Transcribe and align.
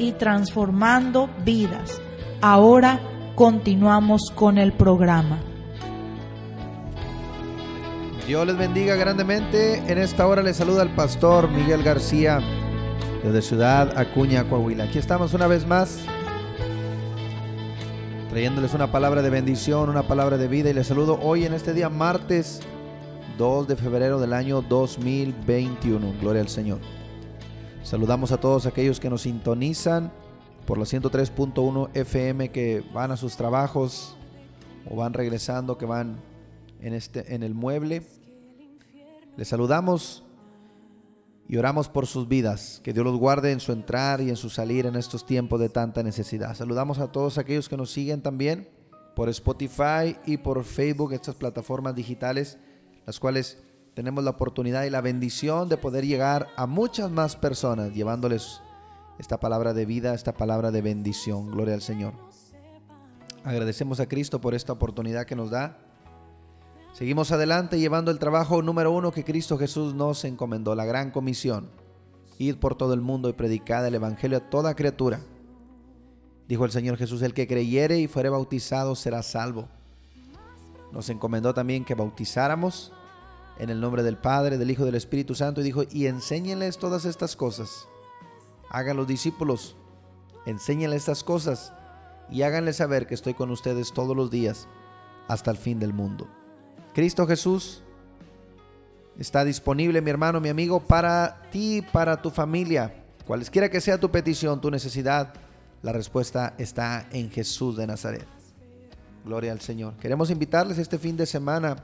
y 0.00 0.12
transformando 0.12 1.28
vidas. 1.44 2.00
Ahora 2.40 2.98
continuamos 3.34 4.32
con 4.34 4.56
el 4.58 4.72
programa. 4.72 5.38
Dios 8.26 8.46
les 8.46 8.56
bendiga 8.56 8.96
grandemente. 8.96 9.82
En 9.90 9.98
esta 9.98 10.26
hora 10.26 10.42
les 10.42 10.56
saluda 10.56 10.82
el 10.82 10.90
pastor 10.90 11.50
Miguel 11.50 11.82
García 11.82 12.40
desde 13.22 13.42
Ciudad 13.42 13.98
Acuña, 13.98 14.44
Coahuila. 14.44 14.84
Aquí 14.84 14.98
estamos 14.98 15.34
una 15.34 15.46
vez 15.46 15.66
más 15.66 15.98
trayéndoles 18.30 18.72
una 18.74 18.92
palabra 18.92 19.22
de 19.22 19.30
bendición, 19.30 19.90
una 19.90 20.04
palabra 20.04 20.38
de 20.38 20.46
vida 20.46 20.70
y 20.70 20.72
les 20.72 20.86
saludo 20.86 21.18
hoy 21.20 21.44
en 21.44 21.52
este 21.52 21.74
día 21.74 21.88
martes 21.88 22.60
2 23.36 23.66
de 23.66 23.76
febrero 23.76 24.20
del 24.20 24.32
año 24.32 24.62
2021. 24.62 26.14
Gloria 26.20 26.40
al 26.40 26.48
Señor. 26.48 26.99
Saludamos 27.82 28.30
a 28.30 28.38
todos 28.38 28.66
aquellos 28.66 29.00
que 29.00 29.08
nos 29.08 29.22
sintonizan 29.22 30.12
por 30.66 30.76
la 30.76 30.84
103.1 30.84 31.90
FM 31.94 32.50
que 32.50 32.84
van 32.92 33.10
a 33.10 33.16
sus 33.16 33.36
trabajos 33.36 34.16
o 34.88 34.96
van 34.96 35.14
regresando, 35.14 35.78
que 35.78 35.86
van 35.86 36.20
en 36.80 36.92
este 36.92 37.34
en 37.34 37.42
el 37.42 37.54
mueble. 37.54 38.02
Les 39.36 39.48
saludamos 39.48 40.24
y 41.48 41.56
oramos 41.56 41.88
por 41.88 42.06
sus 42.06 42.28
vidas. 42.28 42.80
Que 42.84 42.92
Dios 42.92 43.04
los 43.04 43.16
guarde 43.16 43.50
en 43.50 43.60
su 43.60 43.72
entrar 43.72 44.20
y 44.20 44.28
en 44.28 44.36
su 44.36 44.50
salir 44.50 44.84
en 44.84 44.94
estos 44.94 45.24
tiempos 45.24 45.58
de 45.58 45.70
tanta 45.70 46.02
necesidad. 46.02 46.54
Saludamos 46.54 46.98
a 46.98 47.10
todos 47.10 47.38
aquellos 47.38 47.68
que 47.68 47.78
nos 47.78 47.90
siguen 47.90 48.22
también 48.22 48.68
por 49.16 49.28
Spotify 49.30 50.16
y 50.26 50.36
por 50.36 50.62
Facebook, 50.64 51.12
estas 51.12 51.34
plataformas 51.34 51.94
digitales, 51.94 52.58
las 53.06 53.18
cuales 53.18 53.58
tenemos 53.94 54.24
la 54.24 54.30
oportunidad 54.30 54.84
y 54.84 54.90
la 54.90 55.00
bendición 55.00 55.68
de 55.68 55.76
poder 55.76 56.06
llegar 56.06 56.48
a 56.56 56.66
muchas 56.66 57.10
más 57.10 57.36
personas 57.36 57.92
llevándoles 57.94 58.60
esta 59.18 59.38
palabra 59.38 59.74
de 59.74 59.86
vida, 59.86 60.14
esta 60.14 60.32
palabra 60.32 60.70
de 60.70 60.82
bendición. 60.82 61.50
Gloria 61.50 61.74
al 61.74 61.82
Señor. 61.82 62.14
Agradecemos 63.44 64.00
a 64.00 64.06
Cristo 64.06 64.40
por 64.40 64.54
esta 64.54 64.72
oportunidad 64.72 65.26
que 65.26 65.36
nos 65.36 65.50
da 65.50 65.78
Seguimos 66.92 67.30
adelante 67.30 67.78
llevando 67.78 68.10
el 68.10 68.18
trabajo 68.18 68.62
número 68.62 68.90
uno 68.90 69.12
que 69.12 69.24
Cristo 69.24 69.56
Jesús 69.56 69.94
nos 69.94 70.24
encomendó, 70.24 70.74
la 70.74 70.84
gran 70.84 71.10
comisión. 71.10 71.70
Id 72.38 72.56
por 72.56 72.74
todo 72.74 72.94
el 72.94 73.00
mundo 73.00 73.28
y 73.28 73.32
predicad 73.32 73.86
el 73.86 73.94
Evangelio 73.94 74.38
a 74.38 74.50
toda 74.50 74.74
criatura. 74.74 75.20
Dijo 76.48 76.64
el 76.64 76.72
Señor 76.72 76.96
Jesús, 76.96 77.22
el 77.22 77.32
que 77.32 77.46
creyere 77.46 77.98
y 77.98 78.08
fuere 78.08 78.28
bautizado 78.28 78.96
será 78.96 79.22
salvo. 79.22 79.68
Nos 80.90 81.08
encomendó 81.10 81.54
también 81.54 81.84
que 81.84 81.94
bautizáramos 81.94 82.92
en 83.60 83.68
el 83.68 83.78
nombre 83.78 84.02
del 84.02 84.16
Padre, 84.16 84.56
del 84.56 84.70
Hijo 84.70 84.82
y 84.82 84.86
del 84.86 84.94
Espíritu 84.94 85.34
Santo 85.34 85.60
y 85.60 85.64
dijo, 85.64 85.82
y 85.90 86.06
enséñenles 86.06 86.78
todas 86.78 87.04
estas 87.04 87.36
cosas. 87.36 87.86
Hagan 88.70 88.96
los 88.96 89.06
discípulos, 89.06 89.76
enséñenles 90.46 91.02
estas 91.02 91.22
cosas 91.22 91.74
y 92.30 92.40
háganles 92.40 92.76
saber 92.76 93.06
que 93.06 93.14
estoy 93.14 93.34
con 93.34 93.50
ustedes 93.50 93.92
todos 93.92 94.16
los 94.16 94.30
días 94.30 94.66
hasta 95.28 95.50
el 95.50 95.58
fin 95.58 95.78
del 95.78 95.92
mundo. 95.92 96.26
Cristo 96.94 97.26
Jesús 97.26 97.82
está 99.18 99.44
disponible, 99.44 100.00
mi 100.00 100.10
hermano, 100.10 100.40
mi 100.40 100.48
amigo, 100.48 100.80
para 100.80 101.42
ti, 101.50 101.84
para 101.92 102.22
tu 102.22 102.30
familia. 102.30 102.94
Cualesquiera 103.26 103.68
que 103.68 103.82
sea 103.82 104.00
tu 104.00 104.10
petición, 104.10 104.62
tu 104.62 104.70
necesidad, 104.70 105.34
la 105.82 105.92
respuesta 105.92 106.54
está 106.56 107.06
en 107.12 107.30
Jesús 107.30 107.76
de 107.76 107.86
Nazaret. 107.86 108.26
Gloria 109.22 109.52
al 109.52 109.60
Señor. 109.60 109.96
Queremos 109.98 110.30
invitarles 110.30 110.78
este 110.78 110.98
fin 110.98 111.18
de 111.18 111.26
semana, 111.26 111.76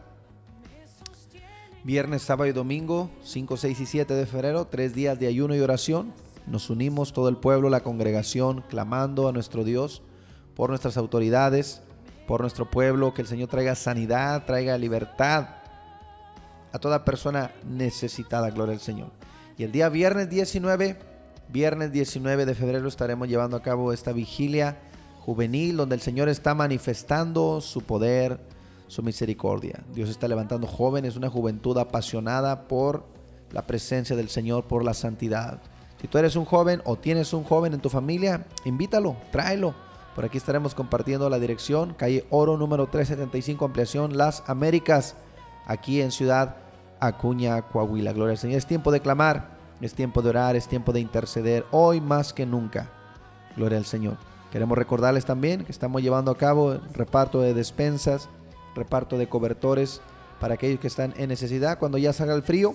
viernes, 1.87 2.23
sábado 2.23 2.51
y 2.51 2.53
domingo, 2.53 3.11
5, 3.23 3.57
6 3.57 3.81
y 3.81 3.87
7 3.87 4.15
de 4.15 4.27
febrero, 4.27 4.67
tres 4.67 4.93
días 4.93 5.21
de 5.21 5.29
ayuno 5.29 5.55
y 5.55 5.61
oración. 5.61 6.13
Nos 6.49 6.69
unimos 6.69 7.13
todo 7.13 7.29
el 7.29 7.37
pueblo, 7.37 7.71
la 7.71 7.85
congregación, 7.85 8.65
clamando 8.69 9.29
a 9.29 9.33
nuestro 9.33 9.63
Dios 9.63 10.03
por 10.57 10.71
nuestras 10.71 10.97
autoridades, 10.97 11.83
por 12.27 12.41
nuestro 12.41 12.69
pueblo, 12.69 13.15
que 13.15 13.23
el 13.23 13.29
Señor 13.29 13.49
traiga 13.49 13.77
sanidad, 13.77 14.47
traiga 14.47 14.77
libertad 14.79 15.47
a 16.73 16.81
toda 16.81 17.05
persona 17.05 17.53
necesitada, 17.65 18.51
gloria 18.51 18.75
al 18.75 18.81
Señor. 18.81 19.13
Y 19.57 19.63
el 19.63 19.71
día 19.71 19.89
viernes 19.89 20.29
19, 20.29 20.99
viernes 21.51 21.93
19 21.93 22.47
de 22.47 22.55
febrero 22.57 22.89
estaremos 22.89 23.29
llevando 23.29 23.57
a 23.57 23.63
cabo 23.63 23.93
esta 23.93 24.13
vigilia 24.13 24.77
juvenil 25.21 25.77
donde 25.77 25.95
el 25.95 26.01
Señor 26.01 26.29
está 26.29 26.53
manifestando 26.53 27.61
su 27.61 27.83
poder, 27.83 28.41
su 28.89 29.03
misericordia. 29.03 29.85
Dios 29.95 30.09
está 30.09 30.29
levantando 30.29 30.67
jóvenes, 30.67 31.17
una 31.17 31.31
juventud 31.31 31.77
apasionada 31.79 32.69
por 32.69 33.05
la 33.53 33.67
presencia 33.67 34.17
del 34.17 34.29
Señor, 34.29 34.65
por 34.65 34.85
la 34.85 34.95
santidad. 34.95 35.61
Si 36.01 36.09
tú 36.09 36.19
eres 36.19 36.37
un 36.37 36.45
joven 36.45 36.83
o 36.85 36.97
tienes 36.97 37.33
un 37.33 37.45
joven 37.45 37.75
en 37.75 37.81
tu 37.81 37.89
familia, 37.89 38.47
invítalo, 38.65 39.17
tráelo 39.33 39.75
por 40.17 40.25
aquí 40.25 40.39
estaremos 40.39 40.75
compartiendo 40.75 41.29
la 41.29 41.39
dirección, 41.39 41.93
calle 41.93 42.25
Oro 42.31 42.57
número 42.57 42.87
375, 42.87 43.67
ampliación 43.67 44.17
Las 44.17 44.43
Américas, 44.47 45.15
aquí 45.67 46.01
en 46.01 46.11
Ciudad 46.11 46.57
Acuña, 47.01 47.61
Coahuila. 47.61 48.15
Gloria 48.15 48.33
al 48.33 48.39
Señor. 48.39 48.57
Es 48.57 48.65
tiempo 48.65 48.91
de 48.91 49.01
clamar, 49.01 49.51
es 49.83 49.93
tiempo 49.93 50.23
de 50.23 50.31
orar, 50.31 50.57
es 50.57 50.69
tiempo 50.69 50.95
de 50.95 51.01
interceder, 51.01 51.67
hoy 51.71 52.01
más 52.01 52.33
que 52.33 52.47
nunca. 52.47 52.89
Gloria 53.57 53.77
al 53.77 53.85
Señor. 53.85 54.17
Queremos 54.51 54.79
recordarles 54.79 55.27
también 55.27 55.67
que 55.67 55.73
estamos 55.73 56.01
llevando 56.01 56.31
a 56.31 56.39
cabo 56.39 56.81
reparto 56.95 57.43
de 57.43 57.53
despensas, 57.53 58.31
reparto 58.77 59.19
de 59.19 59.29
cobertores 59.29 60.01
para 60.41 60.55
aquellos 60.55 60.81
que 60.81 60.87
están 60.87 61.15
en 61.17 61.29
necesidad. 61.29 61.79
Cuando 61.79 61.99
ya 61.99 62.13
salga 62.13 62.35
el 62.35 62.43
frío, 62.43 62.75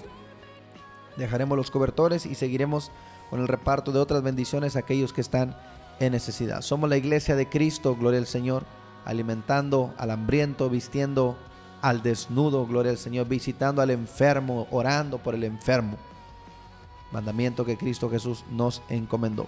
dejaremos 1.17 1.57
los 1.57 1.71
cobertores 1.71 2.25
y 2.25 2.35
seguiremos 2.35 2.91
con 3.29 3.39
el 3.39 3.47
reparto 3.47 3.91
de 3.91 3.99
otras 3.99 4.23
bendiciones 4.23 4.75
a 4.75 4.79
aquellos 4.79 5.13
que 5.13 5.21
están 5.21 5.55
en 5.99 6.11
necesidad. 6.11 6.61
Somos 6.61 6.89
la 6.89 6.97
iglesia 6.97 7.35
de 7.35 7.47
Cristo, 7.47 7.95
gloria 7.95 8.19
al 8.19 8.27
Señor, 8.27 8.63
alimentando 9.05 9.93
al 9.97 10.11
hambriento, 10.11 10.69
vistiendo 10.69 11.37
al 11.81 12.03
desnudo, 12.03 12.65
gloria 12.67 12.91
al 12.91 12.97
Señor, 12.97 13.27
visitando 13.27 13.81
al 13.81 13.89
enfermo, 13.89 14.67
orando 14.71 15.19
por 15.19 15.35
el 15.35 15.43
enfermo. 15.43 15.97
Mandamiento 17.11 17.65
que 17.65 17.77
Cristo 17.77 18.09
Jesús 18.09 18.45
nos 18.51 18.81
encomendó. 18.89 19.47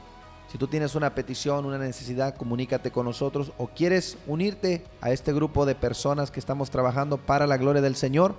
Si 0.54 0.58
tú 0.58 0.68
tienes 0.68 0.96
una 0.96 1.14
petición, 1.14 1.66
una 1.66 1.78
necesidad, 1.78 2.38
comunícate 2.38 2.92
con 2.92 3.06
nosotros 3.06 3.52
o 3.58 3.68
quieres 3.68 4.18
unirte 4.26 4.86
a 5.02 5.12
este 5.12 5.34
grupo 5.34 5.66
de 5.66 5.76
personas 5.76 6.32
que 6.32 6.40
estamos 6.40 6.70
trabajando 6.70 7.18
para 7.18 7.46
la 7.46 7.58
gloria 7.58 7.82
del 7.82 7.98
Señor. 7.98 8.36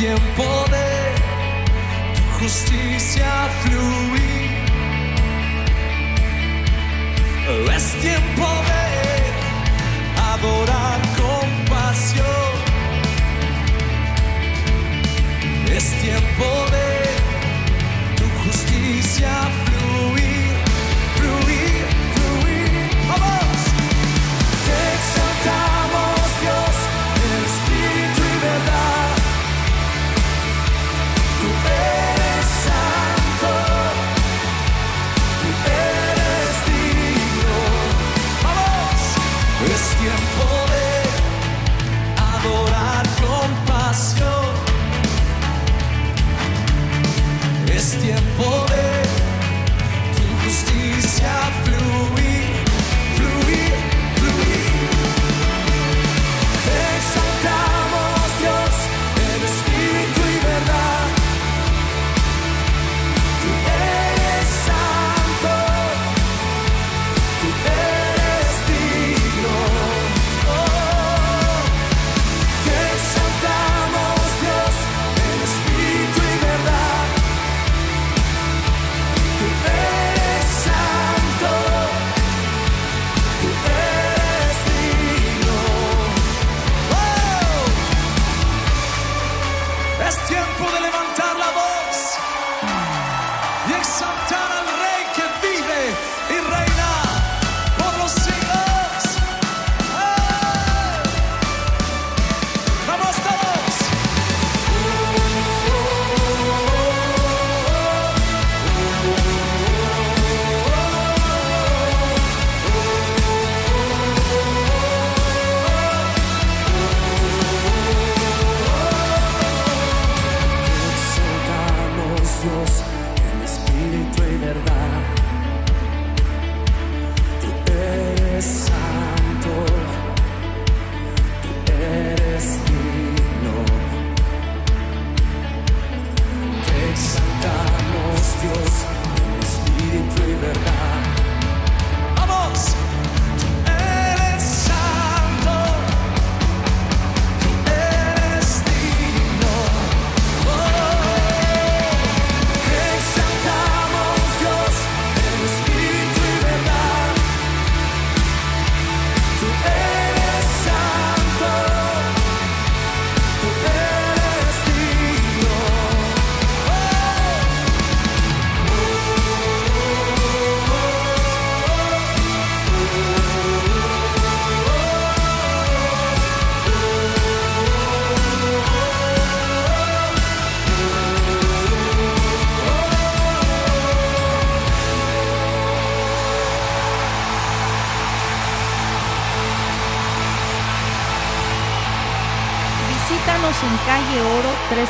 Tiempo 0.00 0.64
de 0.70 0.88
tu 2.14 2.22
justicia 2.38 3.50
fluir. 3.62 4.29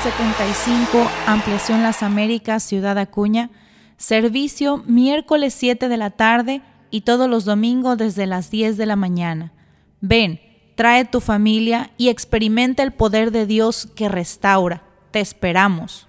75, 0.03 1.07
Ampliación 1.27 1.83
Las 1.83 2.03
Américas, 2.03 2.63
Ciudad 2.63 2.97
Acuña. 2.97 3.51
Servicio 3.99 4.79
miércoles 4.87 5.53
7 5.53 5.91
de 5.91 5.97
la 5.99 6.09
tarde 6.09 6.63
y 6.91 7.03
todos 7.03 7.29
los 7.29 7.45
domingos 7.45 7.99
desde 7.99 8.27
las 8.27 8.51
10 8.51 8.79
de 8.79 8.87
la 8.87 8.97
mañana. 8.97 9.53
Ven, 10.01 10.41
trae 10.75 11.05
tu 11.05 11.21
familia 11.21 11.91
y 11.99 12.09
experimenta 12.09 12.83
el 12.83 12.93
poder 12.93 13.31
de 13.31 13.45
Dios 13.45 13.89
que 13.95 14.09
restaura. 14.09 14.85
Te 15.11 15.21
esperamos. 15.21 16.09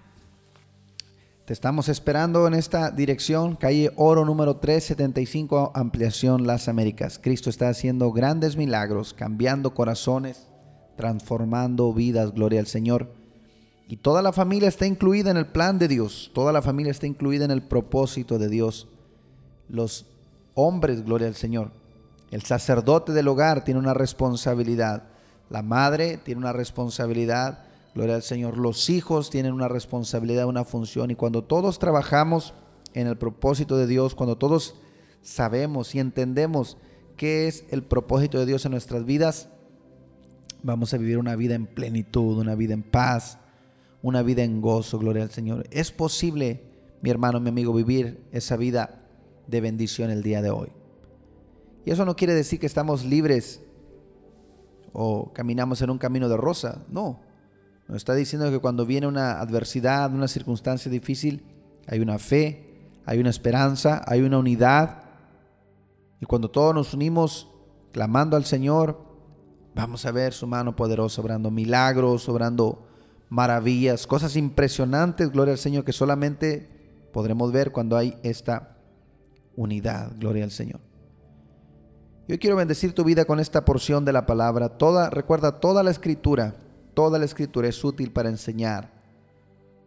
Te 1.43 1.51
estamos 1.51 1.89
esperando 1.89 2.47
en 2.47 2.53
esta 2.53 2.91
dirección, 2.91 3.57
calle 3.57 3.91
Oro 3.97 4.23
número 4.23 4.55
375, 4.55 5.73
Ampliación 5.75 6.47
Las 6.47 6.69
Américas. 6.69 7.19
Cristo 7.21 7.49
está 7.49 7.67
haciendo 7.67 8.13
grandes 8.13 8.55
milagros, 8.55 9.13
cambiando 9.13 9.73
corazones, 9.73 10.47
transformando 10.95 11.93
vidas. 11.93 12.31
Gloria 12.31 12.61
al 12.61 12.67
Señor. 12.67 13.20
Y 13.91 13.97
toda 13.97 14.21
la 14.21 14.31
familia 14.31 14.69
está 14.69 14.85
incluida 14.85 15.31
en 15.31 15.35
el 15.35 15.47
plan 15.47 15.77
de 15.77 15.89
Dios, 15.89 16.31
toda 16.33 16.53
la 16.53 16.61
familia 16.61 16.91
está 16.91 17.07
incluida 17.07 17.43
en 17.43 17.51
el 17.51 17.61
propósito 17.61 18.39
de 18.39 18.47
Dios. 18.47 18.87
Los 19.67 20.05
hombres, 20.53 21.03
gloria 21.03 21.27
al 21.27 21.35
Señor, 21.35 21.71
El 22.31 22.41
sacerdote 22.43 23.11
del 23.11 23.27
hogar 23.27 23.65
tiene 23.65 23.81
una 23.81 23.93
responsabilidad. 23.93 25.09
La 25.49 25.61
madre 25.61 26.17
tiene 26.23 26.39
una 26.39 26.53
responsabilidad. 26.53 27.65
Gloria 27.93 28.15
al 28.15 28.21
Señor. 28.21 28.57
Los 28.57 28.89
hijos 28.89 29.29
tienen 29.29 29.51
una 29.51 29.67
responsabilidad, 29.67 30.45
una 30.45 30.63
función. 30.63 31.11
Y 31.11 31.15
cuando 31.15 31.43
todos 31.43 31.77
trabajamos 31.77 32.53
en 32.93 33.07
el 33.07 33.17
propósito 33.17 33.75
de 33.75 33.87
Dios, 33.87 34.15
cuando 34.15 34.37
todos 34.37 34.75
sabemos 35.21 35.93
y 35.95 35.99
entendemos 35.99 36.77
qué 37.17 37.49
es 37.49 37.65
el 37.71 37.83
propósito 37.83 38.39
de 38.39 38.45
Dios 38.45 38.63
en 38.63 38.71
nuestras 38.71 39.03
vidas, 39.03 39.49
vamos 40.63 40.93
a 40.93 40.97
vivir 40.97 41.17
una 41.17 41.35
vida 41.35 41.55
en 41.55 41.65
plenitud, 41.65 42.37
una 42.37 42.55
vida 42.55 42.73
en 42.73 42.83
paz, 42.83 43.37
una 44.01 44.21
vida 44.23 44.43
en 44.43 44.61
gozo, 44.61 44.99
gloria 44.99 45.23
al 45.23 45.31
Señor. 45.31 45.67
Es 45.71 45.91
posible, 45.91 46.63
mi 47.01 47.09
hermano, 47.09 47.39
mi 47.39 47.49
amigo, 47.49 47.73
vivir 47.73 48.23
esa 48.31 48.57
vida 48.57 49.01
de 49.47 49.61
bendición 49.61 50.09
el 50.09 50.23
día 50.23 50.41
de 50.41 50.49
hoy. 50.49 50.69
Y 51.85 51.91
eso 51.91 52.05
no 52.05 52.15
quiere 52.15 52.33
decir 52.33 52.59
que 52.59 52.65
estamos 52.65 53.05
libres 53.05 53.61
o 54.93 55.31
caminamos 55.33 55.81
en 55.81 55.89
un 55.89 55.97
camino 55.97 56.29
de 56.29 56.37
rosa, 56.37 56.83
no. 56.89 57.19
Nos 57.87 57.97
está 57.97 58.13
diciendo 58.13 58.49
que 58.51 58.59
cuando 58.59 58.85
viene 58.85 59.07
una 59.07 59.39
adversidad, 59.39 60.13
una 60.13 60.27
circunstancia 60.27 60.91
difícil, 60.91 61.43
hay 61.87 61.99
una 61.99 62.19
fe, 62.19 62.71
hay 63.05 63.19
una 63.19 63.29
esperanza, 63.29 64.03
hay 64.07 64.21
una 64.21 64.37
unidad. 64.37 65.03
Y 66.19 66.25
cuando 66.25 66.49
todos 66.49 66.73
nos 66.73 66.93
unimos 66.93 67.49
clamando 67.91 68.37
al 68.37 68.45
Señor, 68.45 69.01
vamos 69.75 70.05
a 70.05 70.11
ver 70.11 70.33
su 70.33 70.47
mano 70.47 70.75
poderosa 70.75 71.21
obrando 71.21 71.51
milagros, 71.51 72.29
obrando 72.29 72.87
maravillas, 73.31 74.07
cosas 74.07 74.35
impresionantes, 74.35 75.31
gloria 75.31 75.53
al 75.53 75.57
Señor, 75.57 75.85
que 75.85 75.93
solamente 75.93 76.67
podremos 77.13 77.53
ver 77.53 77.71
cuando 77.71 77.95
hay 77.95 78.19
esta 78.23 78.75
unidad, 79.55 80.11
gloria 80.19 80.43
al 80.43 80.51
Señor. 80.51 80.81
Yo 82.27 82.37
quiero 82.39 82.57
bendecir 82.57 82.93
tu 82.93 83.05
vida 83.05 83.23
con 83.23 83.39
esta 83.39 83.63
porción 83.63 84.03
de 84.03 84.11
la 84.11 84.25
palabra. 84.25 84.67
Toda, 84.77 85.09
recuerda, 85.09 85.61
toda 85.61 85.81
la 85.81 85.91
escritura, 85.91 86.55
toda 86.93 87.17
la 87.19 87.25
escritura 87.25 87.69
es 87.69 87.81
útil 87.85 88.11
para 88.11 88.27
enseñar, 88.27 88.91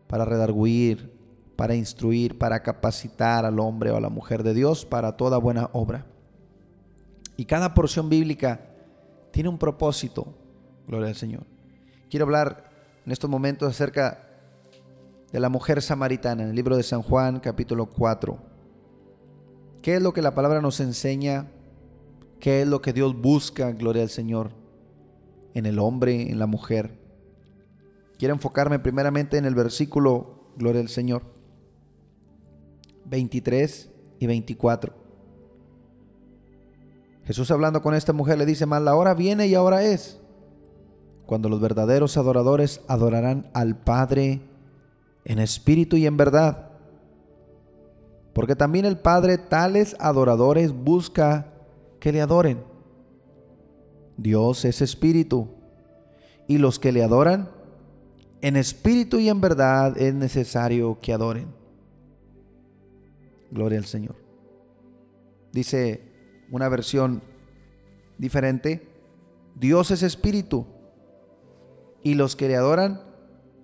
para 0.08 0.24
redarguir, 0.24 1.12
para 1.54 1.74
instruir, 1.74 2.38
para 2.38 2.62
capacitar 2.62 3.44
al 3.44 3.60
hombre 3.60 3.90
o 3.90 3.98
a 3.98 4.00
la 4.00 4.08
mujer 4.08 4.42
de 4.42 4.54
Dios 4.54 4.86
para 4.86 5.18
toda 5.18 5.36
buena 5.36 5.68
obra. 5.74 6.06
Y 7.36 7.44
cada 7.44 7.74
porción 7.74 8.08
bíblica 8.08 8.70
tiene 9.32 9.50
un 9.50 9.58
propósito, 9.58 10.34
gloria 10.88 11.08
al 11.08 11.14
Señor. 11.14 11.42
Quiero 12.08 12.24
hablar 12.24 12.73
en 13.04 13.12
estos 13.12 13.28
momentos 13.28 13.68
acerca 13.68 14.28
de 15.32 15.40
la 15.40 15.48
mujer 15.48 15.82
samaritana 15.82 16.42
en 16.42 16.50
el 16.50 16.56
libro 16.56 16.76
de 16.76 16.82
San 16.82 17.02
Juan 17.02 17.40
capítulo 17.40 17.86
4. 17.86 18.38
¿Qué 19.82 19.96
es 19.96 20.02
lo 20.02 20.12
que 20.12 20.22
la 20.22 20.34
palabra 20.34 20.60
nos 20.60 20.80
enseña? 20.80 21.50
¿Qué 22.40 22.62
es 22.62 22.68
lo 22.68 22.80
que 22.80 22.92
Dios 22.92 23.20
busca, 23.20 23.72
gloria 23.72 24.02
al 24.02 24.08
Señor, 24.08 24.52
en 25.52 25.66
el 25.66 25.78
hombre, 25.78 26.30
en 26.30 26.38
la 26.38 26.46
mujer? 26.46 26.98
Quiero 28.18 28.34
enfocarme 28.34 28.78
primeramente 28.78 29.36
en 29.36 29.44
el 29.44 29.54
versículo, 29.54 30.52
gloria 30.56 30.80
al 30.80 30.88
Señor, 30.88 31.22
23 33.04 33.90
y 34.20 34.26
24. 34.26 34.94
Jesús 37.24 37.50
hablando 37.50 37.82
con 37.82 37.94
esta 37.94 38.12
mujer 38.12 38.38
le 38.38 38.46
dice, 38.46 38.66
más 38.66 38.82
la 38.82 38.94
hora 38.94 39.14
viene 39.14 39.46
y 39.46 39.54
ahora 39.54 39.82
es, 39.82 40.20
cuando 41.26 41.48
los 41.48 41.60
verdaderos 41.60 42.16
adoradores 42.16 42.80
adorarán 42.86 43.50
al 43.54 43.76
Padre 43.76 44.40
en 45.24 45.38
espíritu 45.38 45.96
y 45.96 46.06
en 46.06 46.16
verdad. 46.16 46.70
Porque 48.32 48.56
también 48.56 48.84
el 48.84 48.98
Padre 48.98 49.38
tales 49.38 49.96
adoradores 49.98 50.72
busca 50.72 51.46
que 52.00 52.12
le 52.12 52.20
adoren. 52.20 52.62
Dios 54.16 54.64
es 54.64 54.82
espíritu, 54.82 55.48
y 56.46 56.58
los 56.58 56.78
que 56.78 56.92
le 56.92 57.02
adoran, 57.02 57.48
en 58.42 58.56
espíritu 58.56 59.18
y 59.18 59.28
en 59.28 59.40
verdad 59.40 59.96
es 59.96 60.14
necesario 60.14 60.98
que 61.00 61.12
adoren. 61.12 61.48
Gloria 63.50 63.78
al 63.78 63.86
Señor. 63.86 64.16
Dice 65.52 66.02
una 66.50 66.68
versión 66.68 67.22
diferente, 68.18 68.86
Dios 69.54 69.90
es 69.90 70.02
espíritu 70.02 70.66
y 72.04 72.14
los 72.14 72.36
que 72.36 72.46
le 72.46 72.54
adoran, 72.54 73.00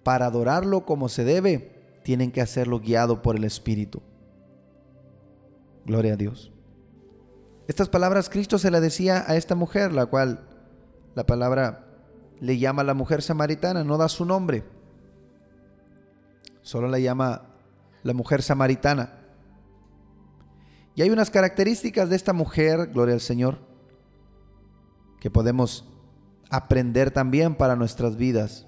para 0.03 0.27
adorarlo 0.27 0.87
como 0.87 1.09
se 1.09 1.25
debe, 1.25 2.01
tienen 2.03 2.33
que 2.33 2.41
hacerlo 2.41 2.81
guiado 2.81 3.23
por 3.23 3.37
el 3.37 3.45
espíritu. 3.45 4.03
Gloria 5.85 6.15
a 6.15 6.17
Dios. 6.17 6.51
Estas 7.69 7.89
palabras 7.89 8.29
Cristo 8.29 8.59
se 8.59 8.71
las 8.71 8.81
decía 8.81 9.25
a 9.29 9.37
esta 9.37 9.55
mujer, 9.55 9.93
la 9.93 10.07
cual 10.07 10.49
la 11.15 11.27
palabra 11.27 11.87
le 12.41 12.59
llama 12.59 12.83
la 12.83 12.95
mujer 12.95 13.23
samaritana, 13.23 13.85
no 13.85 13.99
da 13.99 14.09
su 14.09 14.25
nombre. 14.25 14.65
Solo 16.63 16.89
la 16.89 16.99
llama 16.99 17.43
la 18.03 18.15
mujer 18.15 18.43
samaritana. 18.43 19.19
Y 20.95 21.03
hay 21.03 21.11
unas 21.11 21.31
características 21.31 22.09
de 22.09 22.17
esta 22.17 22.33
mujer, 22.33 22.89
gloria 22.89 23.15
al 23.15 23.21
Señor, 23.21 23.59
que 25.21 25.31
podemos 25.31 25.90
aprender 26.51 27.13
también 27.13 27.55
para 27.55 27.77
nuestras 27.77 28.17
vidas. 28.17 28.67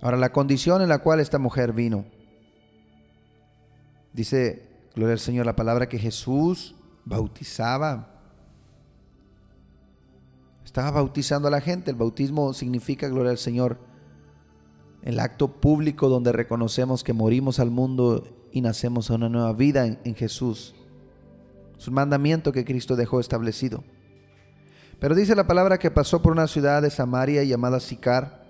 Ahora, 0.00 0.16
la 0.16 0.32
condición 0.32 0.82
en 0.82 0.88
la 0.88 1.00
cual 1.00 1.20
esta 1.20 1.38
mujer 1.38 1.72
vino. 1.72 2.06
Dice, 4.12 4.66
gloria 4.94 5.12
al 5.12 5.18
Señor, 5.20 5.46
la 5.46 5.54
palabra 5.54 5.88
que 5.88 5.98
Jesús 5.98 6.74
bautizaba. 7.04 8.08
Estaba 10.64 10.90
bautizando 10.90 11.48
a 11.48 11.50
la 11.50 11.60
gente. 11.60 11.90
El 11.90 11.96
bautismo 11.96 12.54
significa, 12.54 13.08
gloria 13.08 13.30
al 13.30 13.38
Señor, 13.38 13.78
el 15.02 15.20
acto 15.20 15.60
público 15.60 16.08
donde 16.08 16.32
reconocemos 16.32 17.04
que 17.04 17.12
morimos 17.12 17.60
al 17.60 17.70
mundo 17.70 18.26
y 18.52 18.62
nacemos 18.62 19.10
a 19.10 19.14
una 19.14 19.28
nueva 19.28 19.52
vida 19.52 19.86
en, 19.86 19.98
en 20.04 20.14
Jesús. 20.14 20.74
Es 21.78 21.88
un 21.88 21.94
mandamiento 21.94 22.52
que 22.52 22.64
Cristo 22.64 22.96
dejó 22.96 23.20
establecido. 23.20 23.84
Pero 25.00 25.14
dice 25.14 25.34
la 25.34 25.46
palabra 25.46 25.78
que 25.78 25.90
pasó 25.90 26.20
por 26.20 26.32
una 26.32 26.46
ciudad 26.46 26.82
de 26.82 26.90
Samaria 26.90 27.42
llamada 27.42 27.80
Sicar. 27.80 28.44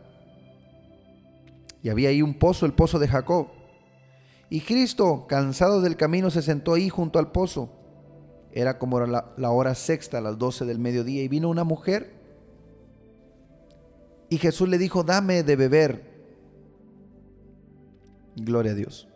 Y 1.82 1.88
había 1.88 2.08
ahí 2.08 2.22
un 2.22 2.34
pozo, 2.34 2.66
el 2.66 2.72
pozo 2.72 2.98
de 2.98 3.06
Jacob. 3.06 3.46
Y 4.50 4.62
Cristo, 4.62 5.26
cansado 5.28 5.80
del 5.80 5.96
camino, 5.96 6.28
se 6.28 6.42
sentó 6.42 6.74
ahí 6.74 6.88
junto 6.88 7.20
al 7.20 7.30
pozo. 7.30 7.70
Era 8.52 8.80
como 8.80 8.98
la, 9.06 9.50
hora 9.50 9.76
sexta, 9.76 10.20
las 10.20 10.38
doce 10.38 10.64
del 10.64 10.80
mediodía, 10.80 11.22
y 11.22 11.28
vino 11.28 11.48
una 11.48 11.62
mujer. 11.62 12.12
Y 14.28 14.38
Jesús 14.38 14.68
le 14.68 14.76
dijo, 14.76 15.04
dame 15.04 15.44
de 15.44 15.54
beber. 15.54 16.10
Gloria 18.34 18.72
a 18.72 18.74
Dios. 18.74 19.08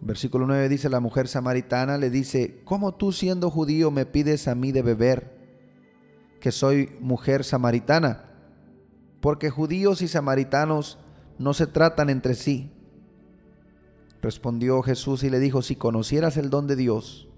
Versículo 0.00 0.46
9 0.46 0.70
dice, 0.70 0.88
la 0.88 1.00
mujer 1.00 1.28
samaritana 1.28 1.98
le 1.98 2.08
dice, 2.08 2.62
¿cómo 2.64 2.94
tú 2.94 3.12
siendo 3.12 3.50
judío 3.50 3.90
me 3.90 4.06
pides 4.06 4.48
a 4.48 4.54
mí 4.54 4.72
de 4.72 4.80
beber, 4.80 5.37
que 6.40 6.52
soy 6.52 6.96
mujer 7.00 7.44
samaritana? 7.44 8.24
Porque 9.20 9.50
judíos 9.50 10.02
y 10.02 10.08
samaritanos 10.08 10.98
no 11.38 11.54
se 11.54 11.66
tratan 11.66 12.10
entre 12.10 12.34
sí. 12.34 12.72
Respondió 14.22 14.82
Jesús 14.82 15.22
y 15.22 15.30
le 15.30 15.38
dijo, 15.38 15.62
si 15.62 15.76
conocieras 15.76 16.36
el 16.36 16.50
don 16.50 16.66
de 16.66 16.76
Dios, 16.76 17.28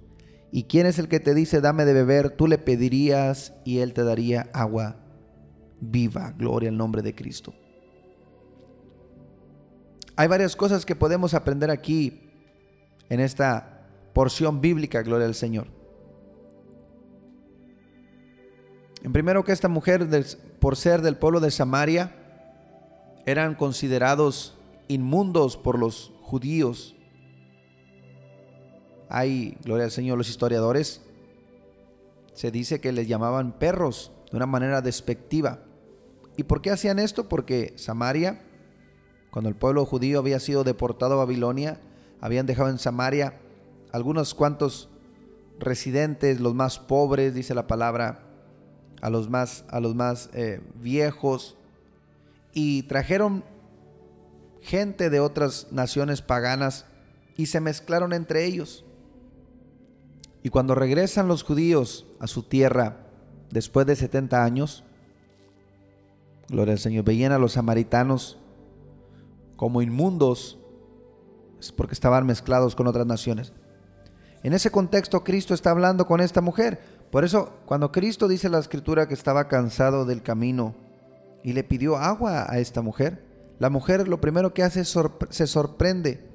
y 0.53 0.65
quién 0.65 0.87
es 0.87 0.99
el 0.99 1.09
que 1.09 1.21
te 1.21 1.35
dice, 1.35 1.61
dame 1.61 1.85
de 1.85 1.93
beber, 1.93 2.31
tú 2.31 2.49
le 2.49 2.59
pedirías 2.59 3.55
y 3.65 3.79
él 3.79 3.93
te 3.93 4.03
daría 4.03 4.51
agua 4.53 4.97
viva. 5.81 6.33
Gloria 6.37 6.71
al 6.71 6.77
nombre 6.77 7.03
de 7.03 7.15
Cristo. 7.15 7.55
Hay 10.17 10.29
varias 10.29 10.57
cosas 10.57 10.85
que 10.85 10.97
podemos 10.97 11.35
aprender 11.35 11.71
aquí 11.71 12.21
en 13.09 13.21
esta 13.21 13.87
porción 14.13 14.61
bíblica, 14.61 15.03
gloria 15.03 15.27
al 15.27 15.35
Señor. 15.35 15.80
En 19.03 19.13
primero 19.13 19.45
que 19.45 19.53
esta 19.53 19.69
mujer, 19.69 20.07
por 20.59 20.77
ser 20.77 21.01
del 21.01 21.17
pueblo 21.17 21.41
de 21.41 21.51
Samaria, 21.51 22.15
eran 23.25 23.55
considerados 23.55 24.59
inmundos 24.89 25.57
por 25.57 25.79
los 25.79 26.13
judíos. 26.23 26.97
Hay, 29.09 29.57
gloria 29.65 29.87
al 29.87 29.91
Señor, 29.91 30.19
los 30.19 30.29
historiadores, 30.29 31.03
se 32.35 32.51
dice 32.51 32.81
que 32.81 32.93
les 32.93 33.09
llamaban 33.09 33.53
perros 33.53 34.13
de 34.31 34.37
una 34.37 34.47
manera 34.47 34.83
despectiva. 34.83 35.61
¿Y 36.37 36.45
por 36.45 36.61
qué 36.61 36.71
hacían 36.71 36.99
esto? 36.99 37.29
Porque 37.29 37.73
Samaria, 37.77 38.43
cuando 39.31 39.49
el 39.49 39.57
pueblo 39.57 39.85
judío 39.87 40.19
había 40.19 40.41
sido 40.41 40.63
deportado 40.63 41.15
a 41.15 41.25
Babilonia, 41.25 41.81
habían 42.21 42.47
dejado 42.47 42.69
en 42.69 42.79
Samaria 42.79 43.41
algunos 43.93 44.35
cuantos 44.35 44.89
residentes, 45.59 46.41
los 46.41 46.55
más 46.55 46.79
pobres, 46.79 47.35
dice 47.35 47.55
la 47.55 47.67
palabra, 47.67 48.30
a 49.01 49.11
los 49.11 49.29
más, 49.31 49.65
a 49.69 49.81
los 49.81 49.95
más 49.95 50.31
eh, 50.33 50.61
viejos, 50.77 51.57
y 52.53 52.83
trajeron 52.85 53.45
gente 54.61 55.11
de 55.11 55.21
otras 55.21 55.69
naciones 55.71 56.23
paganas 56.23 56.87
y 57.37 57.47
se 57.47 57.61
mezclaron 57.61 58.13
entre 58.13 58.45
ellos. 58.45 58.85
Y 60.43 60.49
cuando 60.49 60.75
regresan 60.75 61.29
los 61.29 61.43
judíos 61.43 62.07
a 62.19 62.27
su 62.27 62.43
tierra, 62.43 63.07
después 63.51 63.87
de 63.87 63.97
70 63.97 64.43
años, 64.43 64.85
gloria 66.49 66.73
al 66.73 66.79
Señor, 66.79 67.05
veían 67.05 67.33
a 67.33 67.39
los 67.39 67.53
samaritanos 67.53 68.39
como 69.57 69.83
inmundos, 69.83 70.59
porque 71.77 71.93
estaban 71.93 72.27
mezclados 72.27 72.75
con 72.75 72.87
otras 72.87 73.07
naciones. 73.07 73.53
En 74.43 74.55
ese 74.55 74.71
contexto 74.71 75.23
Cristo 75.23 75.53
está 75.53 75.71
hablando 75.71 76.07
con 76.07 76.21
esta 76.21 76.41
mujer. 76.41 76.81
Por 77.11 77.25
eso 77.25 77.53
cuando 77.67 77.93
Cristo 77.93 78.29
dice 78.29 78.49
la 78.49 78.59
escritura 78.59 79.09
que 79.09 79.15
estaba 79.15 79.49
cansado 79.49 80.05
del 80.05 80.23
camino 80.23 80.75
y 81.43 81.53
le 81.53 81.65
pidió 81.65 81.97
agua 81.97 82.47
a 82.49 82.59
esta 82.59 82.83
mujer, 82.83 83.25
la 83.59 83.71
mujer 83.71 84.09
lo 84.09 84.21
primero 84.21 84.55
que 84.55 84.63
hace 84.63 84.81
es 84.81 84.97
se 85.31 85.47
sorprende 85.47 86.31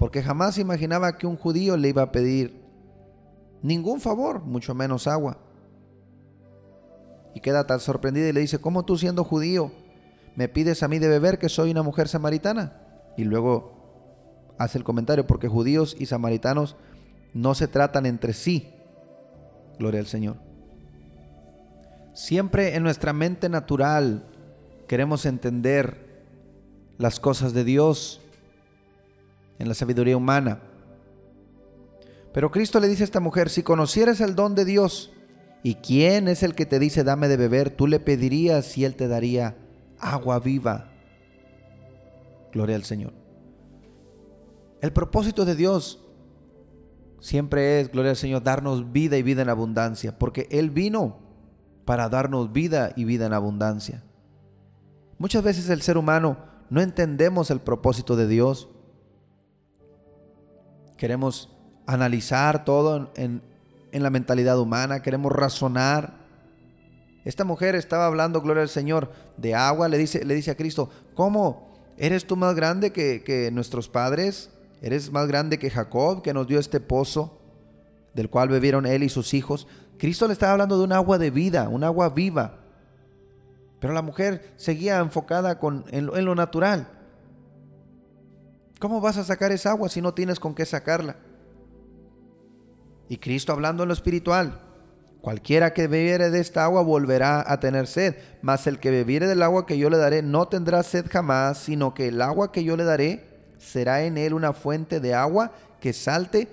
porque 0.00 0.22
jamás 0.22 0.56
imaginaba 0.56 1.18
que 1.18 1.26
un 1.26 1.36
judío 1.36 1.76
le 1.76 1.90
iba 1.90 2.00
a 2.00 2.10
pedir 2.10 2.58
ningún 3.60 4.00
favor, 4.00 4.42
mucho 4.42 4.74
menos 4.74 5.06
agua. 5.06 5.36
Y 7.34 7.40
queda 7.40 7.66
tan 7.66 7.80
sorprendida 7.80 8.28
y 8.28 8.32
le 8.32 8.40
dice, 8.40 8.58
¿cómo 8.58 8.86
tú 8.86 8.96
siendo 8.96 9.24
judío 9.24 9.72
me 10.36 10.48
pides 10.48 10.82
a 10.82 10.88
mí 10.88 10.98
de 10.98 11.08
beber 11.08 11.38
que 11.38 11.50
soy 11.50 11.70
una 11.70 11.82
mujer 11.82 12.08
samaritana? 12.08 12.80
Y 13.18 13.24
luego 13.24 14.54
hace 14.58 14.78
el 14.78 14.84
comentario, 14.84 15.26
porque 15.26 15.48
judíos 15.48 15.94
y 15.98 16.06
samaritanos 16.06 16.76
no 17.34 17.54
se 17.54 17.68
tratan 17.68 18.06
entre 18.06 18.32
sí. 18.32 18.72
Gloria 19.80 20.00
al 20.00 20.06
Señor. 20.06 20.36
Siempre 22.12 22.76
en 22.76 22.82
nuestra 22.82 23.14
mente 23.14 23.48
natural 23.48 24.26
queremos 24.86 25.24
entender 25.24 26.26
las 26.98 27.18
cosas 27.18 27.54
de 27.54 27.64
Dios 27.64 28.20
en 29.58 29.68
la 29.68 29.74
sabiduría 29.74 30.18
humana. 30.18 30.60
Pero 32.34 32.50
Cristo 32.50 32.78
le 32.78 32.88
dice 32.88 33.04
a 33.04 33.06
esta 33.06 33.20
mujer, 33.20 33.48
si 33.48 33.62
conocieras 33.62 34.20
el 34.20 34.34
don 34.34 34.54
de 34.54 34.66
Dios, 34.66 35.12
¿y 35.62 35.76
quién 35.76 36.28
es 36.28 36.42
el 36.42 36.54
que 36.54 36.66
te 36.66 36.78
dice 36.78 37.02
dame 37.02 37.28
de 37.28 37.38
beber? 37.38 37.70
Tú 37.70 37.86
le 37.86 38.00
pedirías 38.00 38.76
y 38.76 38.84
él 38.84 38.96
te 38.96 39.08
daría 39.08 39.56
agua 39.98 40.40
viva. 40.40 40.92
Gloria 42.52 42.76
al 42.76 42.84
Señor. 42.84 43.14
El 44.82 44.92
propósito 44.92 45.46
de 45.46 45.54
Dios 45.54 46.00
siempre 47.20 47.80
es, 47.80 47.90
gloria 47.92 48.10
al 48.10 48.16
Señor, 48.16 48.42
darnos 48.42 48.92
vida 48.92 49.16
y 49.16 49.22
vida 49.22 49.42
en 49.42 49.48
abundancia, 49.48 50.18
porque 50.18 50.48
Él 50.50 50.70
vino 50.70 51.18
para 51.84 52.08
darnos 52.08 52.52
vida 52.52 52.92
y 52.96 53.04
vida 53.04 53.26
en 53.26 53.32
abundancia. 53.32 54.02
Muchas 55.18 55.42
veces 55.42 55.68
el 55.68 55.82
ser 55.82 55.98
humano 55.98 56.38
no 56.70 56.80
entendemos 56.80 57.50
el 57.50 57.60
propósito 57.60 58.16
de 58.16 58.26
Dios. 58.26 58.68
Queremos 60.96 61.50
analizar 61.86 62.64
todo 62.64 63.10
en, 63.16 63.42
la 63.92 64.10
mentalidad 64.10 64.58
humana, 64.58 65.02
queremos 65.02 65.32
razonar. 65.32 66.20
Esta 67.24 67.44
mujer 67.44 67.74
estaba 67.74 68.06
hablando, 68.06 68.40
gloria 68.40 68.62
al 68.62 68.68
Señor, 68.68 69.12
de 69.36 69.54
agua, 69.54 69.88
le 69.88 69.98
dice, 69.98 70.24
le 70.24 70.34
dice 70.34 70.52
a 70.52 70.56
Cristo, 70.56 70.88
¿cómo? 71.14 71.68
¿Eres 71.98 72.26
tú 72.26 72.36
más 72.36 72.54
grande 72.54 72.92
que, 72.92 73.22
que 73.22 73.50
nuestros 73.50 73.88
padres? 73.88 74.50
¿Eres 74.80 75.12
más 75.12 75.28
grande 75.28 75.58
que 75.58 75.70
Jacob, 75.70 76.22
que 76.22 76.32
nos 76.32 76.46
dio 76.46 76.58
este 76.58 76.80
pozo, 76.80 77.38
del 78.14 78.30
cual 78.30 78.48
bebieron 78.48 78.86
él 78.86 79.02
y 79.02 79.08
sus 79.08 79.34
hijos? 79.34 79.66
Cristo 79.98 80.26
le 80.26 80.32
estaba 80.32 80.52
hablando 80.52 80.78
de 80.78 80.84
un 80.84 80.92
agua 80.92 81.18
de 81.18 81.30
vida, 81.30 81.68
un 81.68 81.84
agua 81.84 82.08
viva. 82.08 82.60
Pero 83.78 83.92
la 83.92 84.02
mujer 84.02 84.54
seguía 84.56 84.98
enfocada 84.98 85.58
con, 85.58 85.84
en, 85.90 86.10
en 86.14 86.24
lo 86.24 86.34
natural. 86.34 86.88
¿Cómo 88.78 89.02
vas 89.02 89.18
a 89.18 89.24
sacar 89.24 89.52
esa 89.52 89.70
agua 89.70 89.90
si 89.90 90.00
no 90.00 90.14
tienes 90.14 90.40
con 90.40 90.54
qué 90.54 90.64
sacarla? 90.64 91.16
Y 93.08 93.18
Cristo 93.18 93.52
hablando 93.52 93.82
en 93.82 93.88
lo 93.88 93.94
espiritual. 93.94 94.58
Cualquiera 95.20 95.74
que 95.74 95.86
bebiere 95.86 96.30
de 96.30 96.40
esta 96.40 96.64
agua 96.64 96.80
volverá 96.80 97.44
a 97.46 97.60
tener 97.60 97.86
sed, 97.86 98.14
mas 98.40 98.66
el 98.66 98.78
que 98.78 98.90
bebiere 98.90 99.26
del 99.26 99.42
agua 99.42 99.66
que 99.66 99.76
yo 99.76 99.90
le 99.90 99.98
daré 99.98 100.22
no 100.22 100.48
tendrá 100.48 100.82
sed 100.82 101.06
jamás, 101.10 101.58
sino 101.58 101.92
que 101.92 102.08
el 102.08 102.22
agua 102.22 102.52
que 102.52 102.64
yo 102.64 102.74
le 102.78 102.84
daré 102.84 103.29
será 103.60 104.04
en 104.04 104.18
él 104.18 104.34
una 104.34 104.52
fuente 104.52 104.98
de 104.98 105.14
agua 105.14 105.52
que 105.80 105.92
salte 105.92 106.48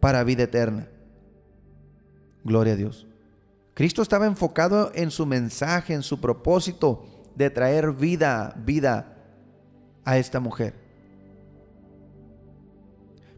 para 0.00 0.24
vida 0.24 0.44
eterna. 0.44 0.88
Gloria 2.44 2.74
a 2.74 2.76
Dios. 2.76 3.06
Cristo 3.74 4.02
estaba 4.02 4.26
enfocado 4.26 4.90
en 4.94 5.10
su 5.10 5.26
mensaje, 5.26 5.94
en 5.94 6.02
su 6.02 6.20
propósito 6.20 7.04
de 7.34 7.50
traer 7.50 7.92
vida, 7.92 8.54
vida 8.64 9.16
a 10.04 10.16
esta 10.18 10.40
mujer. 10.40 10.74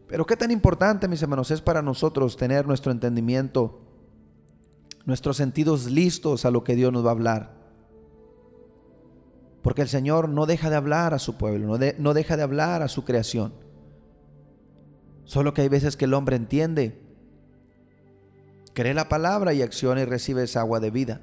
Pero 0.07 0.25
qué 0.25 0.35
tan 0.35 0.51
importante, 0.51 1.07
mis 1.07 1.21
hermanos, 1.21 1.51
es 1.51 1.61
para 1.61 1.81
nosotros 1.81 2.37
tener 2.37 2.67
nuestro 2.67 2.91
entendimiento, 2.91 3.81
nuestros 5.05 5.37
sentidos 5.37 5.85
listos 5.85 6.45
a 6.45 6.51
lo 6.51 6.63
que 6.63 6.75
Dios 6.75 6.91
nos 6.91 7.05
va 7.05 7.09
a 7.09 7.13
hablar. 7.13 7.60
Porque 9.61 9.83
el 9.83 9.89
Señor 9.89 10.29
no 10.29 10.45
deja 10.45 10.69
de 10.69 10.75
hablar 10.75 11.13
a 11.13 11.19
su 11.19 11.35
pueblo, 11.35 11.77
no, 11.97 12.13
deja 12.13 12.37
de 12.37 12.43
hablar 12.43 12.81
a 12.81 12.87
su 12.87 13.03
creación. 13.05 13.53
Solo 15.23 15.53
que 15.53 15.61
hay 15.61 15.69
veces 15.69 15.95
que 15.95 16.05
el 16.05 16.13
hombre 16.13 16.35
entiende, 16.35 16.99
cree 18.73 18.93
la 18.93 19.07
palabra 19.07 19.53
y 19.53 19.61
acciona 19.61 20.01
y 20.01 20.05
recibe 20.05 20.43
esa 20.43 20.61
agua 20.61 20.79
de 20.79 20.89
vida. 20.89 21.21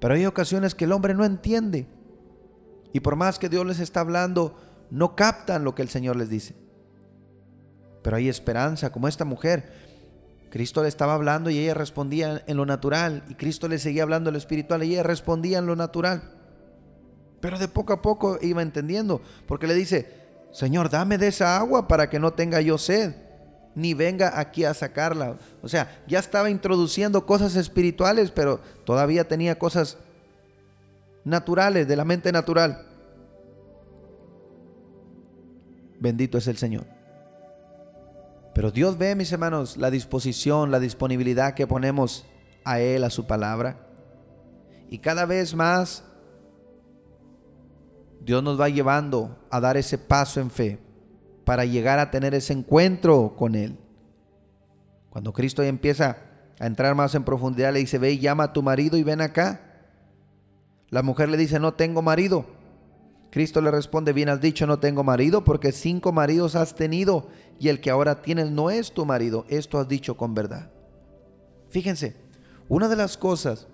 Pero 0.00 0.14
hay 0.14 0.26
ocasiones 0.26 0.74
que 0.74 0.84
el 0.84 0.92
hombre 0.92 1.14
no 1.14 1.24
entiende. 1.24 1.86
Y 2.92 3.00
por 3.00 3.16
más 3.16 3.38
que 3.38 3.48
Dios 3.48 3.64
les 3.66 3.80
está 3.80 4.00
hablando, 4.00 4.56
no 4.90 5.16
captan 5.16 5.64
lo 5.64 5.74
que 5.74 5.82
el 5.82 5.88
Señor 5.88 6.16
les 6.16 6.28
dice. 6.28 6.54
Pero 8.02 8.16
hay 8.16 8.28
esperanza, 8.28 8.92
como 8.92 9.08
esta 9.08 9.24
mujer. 9.24 9.72
Cristo 10.50 10.82
le 10.82 10.88
estaba 10.88 11.14
hablando 11.14 11.48
y 11.48 11.58
ella 11.58 11.72
respondía 11.72 12.42
en 12.46 12.56
lo 12.58 12.66
natural. 12.66 13.24
Y 13.28 13.36
Cristo 13.36 13.68
le 13.68 13.78
seguía 13.78 14.02
hablando 14.02 14.28
en 14.28 14.34
lo 14.34 14.38
espiritual 14.38 14.82
y 14.82 14.92
ella 14.92 15.02
respondía 15.02 15.58
en 15.58 15.66
lo 15.66 15.76
natural. 15.76 16.41
Pero 17.42 17.58
de 17.58 17.66
poco 17.66 17.92
a 17.92 18.00
poco 18.00 18.38
iba 18.40 18.62
entendiendo, 18.62 19.20
porque 19.48 19.66
le 19.66 19.74
dice, 19.74 20.08
Señor, 20.52 20.88
dame 20.88 21.18
de 21.18 21.26
esa 21.26 21.58
agua 21.58 21.88
para 21.88 22.08
que 22.08 22.20
no 22.20 22.32
tenga 22.34 22.60
yo 22.60 22.78
sed, 22.78 23.16
ni 23.74 23.94
venga 23.94 24.38
aquí 24.38 24.64
a 24.64 24.72
sacarla. 24.72 25.36
O 25.60 25.68
sea, 25.68 26.00
ya 26.06 26.20
estaba 26.20 26.50
introduciendo 26.50 27.26
cosas 27.26 27.56
espirituales, 27.56 28.30
pero 28.30 28.60
todavía 28.84 29.26
tenía 29.26 29.58
cosas 29.58 29.98
naturales, 31.24 31.88
de 31.88 31.96
la 31.96 32.04
mente 32.04 32.30
natural. 32.30 32.86
Bendito 35.98 36.38
es 36.38 36.46
el 36.46 36.58
Señor. 36.58 36.84
Pero 38.54 38.70
Dios 38.70 38.96
ve, 38.98 39.16
mis 39.16 39.32
hermanos, 39.32 39.76
la 39.76 39.90
disposición, 39.90 40.70
la 40.70 40.78
disponibilidad 40.78 41.54
que 41.54 41.66
ponemos 41.66 42.24
a 42.62 42.78
Él, 42.78 43.02
a 43.02 43.10
su 43.10 43.26
palabra. 43.26 43.78
Y 44.90 44.98
cada 44.98 45.26
vez 45.26 45.56
más 45.56 46.04
Dios 48.24 48.42
nos 48.42 48.60
va 48.60 48.68
llevando 48.68 49.38
a 49.50 49.60
dar 49.60 49.76
ese 49.76 49.98
paso 49.98 50.40
en 50.40 50.50
fe 50.50 50.78
para 51.44 51.64
llegar 51.64 51.98
a 51.98 52.10
tener 52.10 52.34
ese 52.34 52.52
encuentro 52.52 53.34
con 53.36 53.54
Él. 53.54 53.76
Cuando 55.10 55.32
Cristo 55.32 55.62
empieza 55.62 56.18
a 56.58 56.66
entrar 56.66 56.94
más 56.94 57.14
en 57.14 57.24
profundidad, 57.24 57.72
le 57.72 57.80
dice, 57.80 57.98
ve 57.98 58.12
y 58.12 58.18
llama 58.18 58.44
a 58.44 58.52
tu 58.52 58.62
marido 58.62 58.96
y 58.96 59.02
ven 59.02 59.20
acá. 59.20 59.60
La 60.88 61.02
mujer 61.02 61.28
le 61.28 61.36
dice, 61.36 61.58
no 61.58 61.74
tengo 61.74 62.00
marido. 62.00 62.46
Cristo 63.30 63.60
le 63.60 63.70
responde, 63.70 64.12
bien 64.12 64.28
has 64.28 64.40
dicho, 64.40 64.66
no 64.66 64.78
tengo 64.78 65.02
marido, 65.02 65.42
porque 65.42 65.72
cinco 65.72 66.12
maridos 66.12 66.54
has 66.54 66.74
tenido 66.74 67.28
y 67.58 67.68
el 67.68 67.80
que 67.80 67.90
ahora 67.90 68.22
tienes 68.22 68.50
no 68.50 68.70
es 68.70 68.92
tu 68.92 69.04
marido. 69.04 69.46
Esto 69.48 69.78
has 69.78 69.88
dicho 69.88 70.16
con 70.16 70.34
verdad. 70.34 70.70
Fíjense, 71.70 72.14
una 72.68 72.88
de 72.88 72.96
las 72.96 73.16
cosas 73.16 73.66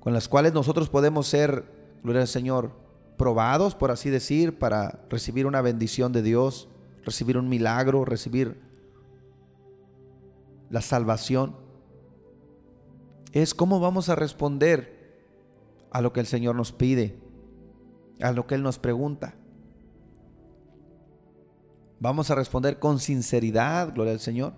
con 0.00 0.12
las 0.12 0.28
cuales 0.28 0.52
nosotros 0.52 0.88
podemos 0.88 1.26
ser 1.26 1.75
gloria 2.02 2.22
al 2.22 2.28
Señor, 2.28 2.72
probados, 3.16 3.74
por 3.74 3.90
así 3.90 4.10
decir, 4.10 4.58
para 4.58 5.04
recibir 5.08 5.46
una 5.46 5.60
bendición 5.60 6.12
de 6.12 6.22
Dios, 6.22 6.68
recibir 7.04 7.38
un 7.38 7.48
milagro, 7.48 8.04
recibir 8.04 8.60
la 10.70 10.80
salvación, 10.80 11.56
es 13.32 13.54
cómo 13.54 13.80
vamos 13.80 14.08
a 14.08 14.14
responder 14.14 14.96
a 15.90 16.00
lo 16.00 16.12
que 16.12 16.20
el 16.20 16.26
Señor 16.26 16.54
nos 16.54 16.72
pide, 16.72 17.18
a 18.20 18.32
lo 18.32 18.46
que 18.46 18.54
Él 18.54 18.62
nos 18.62 18.78
pregunta. 18.78 19.34
¿Vamos 21.98 22.30
a 22.30 22.34
responder 22.34 22.78
con 22.78 22.98
sinceridad, 22.98 23.94
gloria 23.94 24.12
al 24.12 24.20
Señor? 24.20 24.54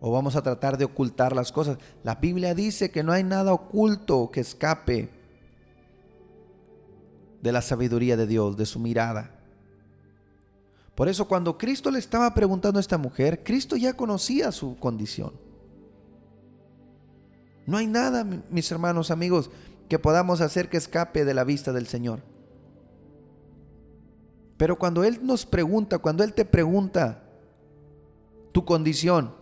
¿O 0.00 0.12
vamos 0.12 0.36
a 0.36 0.42
tratar 0.42 0.78
de 0.78 0.84
ocultar 0.84 1.34
las 1.34 1.52
cosas? 1.52 1.78
La 2.02 2.16
Biblia 2.16 2.54
dice 2.54 2.90
que 2.90 3.02
no 3.02 3.12
hay 3.12 3.24
nada 3.24 3.52
oculto 3.52 4.30
que 4.30 4.40
escape 4.40 5.10
de 7.42 7.52
la 7.52 7.62
sabiduría 7.62 8.16
de 8.16 8.26
Dios, 8.26 8.56
de 8.56 8.66
su 8.66 8.78
mirada. 8.78 9.36
Por 10.94 11.08
eso 11.08 11.28
cuando 11.28 11.58
Cristo 11.58 11.90
le 11.90 11.98
estaba 11.98 12.32
preguntando 12.32 12.78
a 12.78 12.80
esta 12.80 12.98
mujer, 12.98 13.42
Cristo 13.44 13.76
ya 13.76 13.94
conocía 13.94 14.50
su 14.50 14.78
condición. 14.78 15.34
No 17.66 17.76
hay 17.76 17.86
nada, 17.86 18.24
mis 18.24 18.70
hermanos, 18.72 19.10
amigos, 19.10 19.50
que 19.88 19.98
podamos 19.98 20.40
hacer 20.40 20.68
que 20.68 20.76
escape 20.76 21.24
de 21.24 21.34
la 21.34 21.44
vista 21.44 21.72
del 21.72 21.86
Señor. 21.86 22.22
Pero 24.56 24.78
cuando 24.78 25.04
Él 25.04 25.20
nos 25.22 25.44
pregunta, 25.44 25.98
cuando 25.98 26.24
Él 26.24 26.32
te 26.32 26.44
pregunta 26.44 27.22
tu 28.52 28.64
condición, 28.64 29.34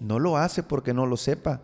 no 0.00 0.18
lo 0.18 0.36
hace 0.36 0.62
porque 0.62 0.92
no 0.92 1.06
lo 1.06 1.16
sepa. 1.16 1.62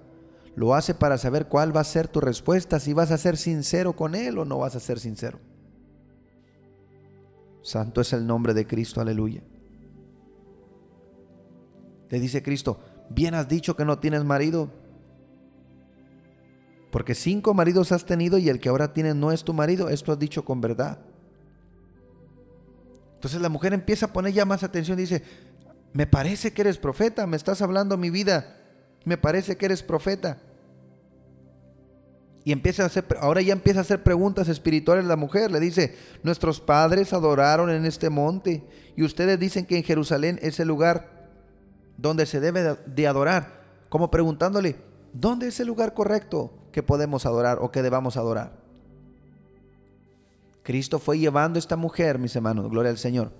Lo 0.54 0.74
hace 0.74 0.94
para 0.94 1.18
saber 1.18 1.46
cuál 1.46 1.74
va 1.74 1.80
a 1.80 1.84
ser 1.84 2.08
tu 2.08 2.20
respuesta, 2.20 2.80
si 2.80 2.92
vas 2.92 3.10
a 3.10 3.18
ser 3.18 3.36
sincero 3.36 3.94
con 3.94 4.14
Él 4.14 4.38
o 4.38 4.44
no 4.44 4.58
vas 4.58 4.76
a 4.76 4.80
ser 4.80 4.98
sincero. 4.98 5.38
Santo 7.62 8.00
es 8.00 8.12
el 8.12 8.26
nombre 8.26 8.54
de 8.54 8.66
Cristo, 8.66 9.00
aleluya. 9.00 9.42
Le 12.08 12.18
dice 12.18 12.42
Cristo, 12.42 12.80
bien 13.08 13.34
has 13.34 13.48
dicho 13.48 13.76
que 13.76 13.84
no 13.84 13.98
tienes 13.98 14.24
marido, 14.24 14.70
porque 16.90 17.14
cinco 17.14 17.54
maridos 17.54 17.92
has 17.92 18.04
tenido 18.04 18.38
y 18.38 18.48
el 18.48 18.58
que 18.58 18.68
ahora 18.68 18.92
tienes 18.92 19.14
no 19.14 19.30
es 19.30 19.44
tu 19.44 19.52
marido, 19.52 19.88
esto 19.88 20.10
has 20.10 20.18
dicho 20.18 20.44
con 20.44 20.60
verdad. 20.60 20.98
Entonces 23.14 23.40
la 23.40 23.48
mujer 23.48 23.72
empieza 23.72 24.06
a 24.06 24.12
poner 24.12 24.32
ya 24.32 24.44
más 24.44 24.64
atención, 24.64 24.96
dice, 24.96 25.22
me 25.92 26.06
parece 26.06 26.52
que 26.52 26.62
eres 26.62 26.78
profeta, 26.78 27.26
me 27.26 27.36
estás 27.36 27.62
hablando 27.62 27.96
mi 27.96 28.10
vida, 28.10 28.56
me 29.04 29.16
parece 29.16 29.56
que 29.56 29.66
eres 29.66 29.82
profeta. 29.82 30.38
Y 32.44 32.52
empieza 32.52 32.84
a 32.84 32.86
hacer, 32.86 33.04
ahora 33.20 33.42
ya 33.42 33.52
empieza 33.52 33.80
a 33.80 33.82
hacer 33.82 34.02
preguntas 34.02 34.48
espirituales 34.48 35.04
la 35.04 35.16
mujer. 35.16 35.50
Le 35.50 35.60
dice, 35.60 35.96
nuestros 36.22 36.60
padres 36.60 37.12
adoraron 37.12 37.70
en 37.70 37.84
este 37.84 38.08
monte 38.08 38.64
y 38.96 39.02
ustedes 39.02 39.38
dicen 39.38 39.66
que 39.66 39.76
en 39.76 39.84
Jerusalén 39.84 40.38
es 40.42 40.58
el 40.58 40.68
lugar 40.68 41.28
donde 41.98 42.24
se 42.26 42.40
debe 42.40 42.76
de 42.86 43.06
adorar. 43.06 43.60
Como 43.88 44.10
preguntándole, 44.10 44.76
¿dónde 45.12 45.48
es 45.48 45.60
el 45.60 45.66
lugar 45.66 45.92
correcto 45.92 46.52
que 46.72 46.82
podemos 46.82 47.26
adorar 47.26 47.58
o 47.60 47.70
que 47.70 47.82
debamos 47.82 48.16
adorar? 48.16 48.52
Cristo 50.62 50.98
fue 50.98 51.18
llevando 51.18 51.58
a 51.58 51.60
esta 51.60 51.76
mujer, 51.76 52.18
mis 52.18 52.34
hermanos, 52.36 52.70
gloria 52.70 52.90
al 52.90 52.98
Señor, 52.98 53.32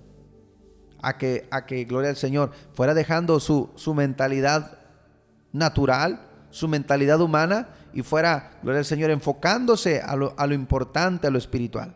a 1.01 1.17
que, 1.17 1.47
a 1.49 1.65
que 1.65 1.85
gloria 1.85 2.09
al 2.09 2.17
Señor, 2.17 2.51
fuera 2.73 2.93
dejando 2.93 3.39
su, 3.39 3.69
su 3.75 3.93
mentalidad 3.93 4.80
natural, 5.53 6.27
su 6.49 6.67
mentalidad 6.67 7.21
humana 7.21 7.69
y 7.93 8.01
fuera, 8.03 8.59
gloria 8.61 8.79
al 8.79 8.85
Señor, 8.85 9.09
enfocándose 9.11 10.01
a 10.01 10.15
lo, 10.15 10.53
importante, 10.53 11.27
a 11.27 11.31
lo 11.31 11.37
espiritual. 11.37 11.95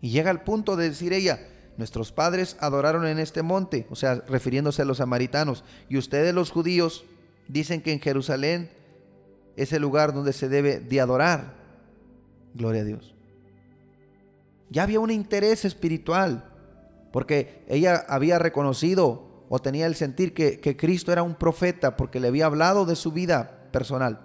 Y 0.00 0.10
llega 0.10 0.30
al 0.30 0.42
punto 0.42 0.76
de 0.76 0.88
decir 0.88 1.12
ella, 1.12 1.40
nuestros 1.76 2.12
padres 2.12 2.56
adoraron 2.60 3.06
en 3.06 3.18
este 3.18 3.42
monte, 3.42 3.86
o 3.90 3.96
sea, 3.96 4.22
refiriéndose 4.26 4.82
a 4.82 4.84
los 4.84 4.98
samaritanos, 4.98 5.64
y 5.88 5.96
ustedes 5.96 6.34
los 6.34 6.50
judíos 6.50 7.04
dicen 7.48 7.82
que 7.82 7.92
en 7.92 8.00
Jerusalén 8.00 8.70
es 9.56 9.72
el 9.72 9.82
lugar 9.82 10.12
donde 10.12 10.32
se 10.32 10.48
debe 10.48 10.80
de 10.80 11.00
adorar. 11.00 11.54
Gloria 12.54 12.82
a 12.82 12.84
Dios. 12.84 13.14
Ya 14.70 14.82
había 14.82 15.00
un 15.00 15.10
interés 15.10 15.64
espiritual, 15.64 16.44
porque 17.12 17.64
ella 17.68 18.04
había 18.08 18.38
reconocido 18.38 19.25
o 19.48 19.58
tenía 19.58 19.86
el 19.86 19.94
sentir 19.94 20.34
que, 20.34 20.60
que 20.60 20.76
Cristo 20.76 21.12
era 21.12 21.22
un 21.22 21.34
profeta, 21.34 21.96
porque 21.96 22.20
le 22.20 22.28
había 22.28 22.46
hablado 22.46 22.84
de 22.84 22.96
su 22.96 23.12
vida 23.12 23.68
personal. 23.72 24.20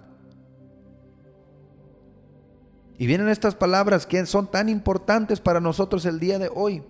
Y 2.98 3.06
vienen 3.06 3.28
estas 3.28 3.54
palabras 3.54 4.06
que 4.06 4.24
son 4.26 4.50
tan 4.50 4.68
importantes 4.68 5.40
para 5.40 5.60
nosotros 5.60 6.04
el 6.06 6.20
día 6.20 6.38
de 6.38 6.50
hoy. 6.54 6.82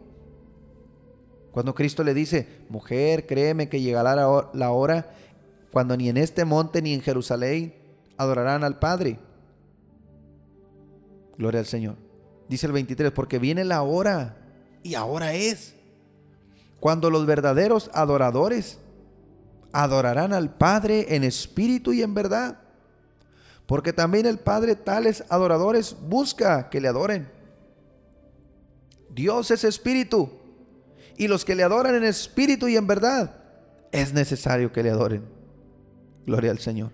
Cuando 1.53 1.75
Cristo 1.75 2.03
le 2.03 2.15
dice, 2.15 2.65
mujer, 2.69 3.27
créeme 3.27 3.69
que 3.69 3.81
llegará 3.81 4.15
la 4.53 4.71
hora 4.71 5.15
cuando 5.73 5.97
ni 5.97 6.09
en 6.11 6.19
este 6.19 6.45
monte 6.45 6.83
ni 6.83 6.93
en 6.93 7.01
Jerusalén 7.01 7.75
adorarán 8.19 8.63
al 8.63 8.79
Padre. 8.79 9.19
Gloria 11.39 11.61
al 11.61 11.67
Señor. 11.67 11.97
Dice 12.49 12.67
el 12.67 12.73
23, 12.73 13.11
porque 13.13 13.39
viene 13.39 13.65
la 13.65 13.83
hora 13.83 14.37
y 14.83 14.95
ahora 14.95 15.33
es. 15.33 15.75
Cuando 16.83 17.11
los 17.11 17.27
verdaderos 17.27 17.93
adoradores 17.95 18.81
adorarán 19.71 20.33
al 20.33 20.53
Padre 20.53 21.15
en 21.15 21.23
espíritu 21.23 21.93
y 21.93 22.03
en 22.03 22.13
verdad. 22.13 22.59
Porque 23.67 23.93
también 23.93 24.27
el 24.27 24.41
Padre 24.41 24.75
tales 24.75 25.23
adoradores 25.29 25.95
busca 26.09 26.71
que 26.71 26.81
le 26.81 26.89
adoren. 26.89 27.31
Dios 29.11 29.53
es 29.53 29.63
espíritu. 29.63 30.29
Y 31.17 31.29
los 31.29 31.45
que 31.45 31.55
le 31.55 31.63
adoran 31.63 31.95
en 31.95 32.03
espíritu 32.03 32.67
y 32.67 32.77
en 32.77 32.89
verdad, 32.89 33.37
es 33.93 34.13
necesario 34.13 34.73
que 34.73 34.83
le 34.83 34.91
adoren. 34.91 35.25
Gloria 36.27 36.51
al 36.51 36.59
Señor. 36.59 36.91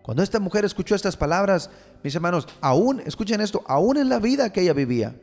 Cuando 0.00 0.22
esta 0.22 0.40
mujer 0.40 0.64
escuchó 0.64 0.94
estas 0.94 1.18
palabras, 1.18 1.68
mis 2.02 2.14
hermanos, 2.14 2.48
aún, 2.62 3.02
escuchen 3.04 3.42
esto, 3.42 3.62
aún 3.66 3.98
en 3.98 4.08
la 4.08 4.18
vida 4.18 4.50
que 4.50 4.62
ella 4.62 4.72
vivía, 4.72 5.14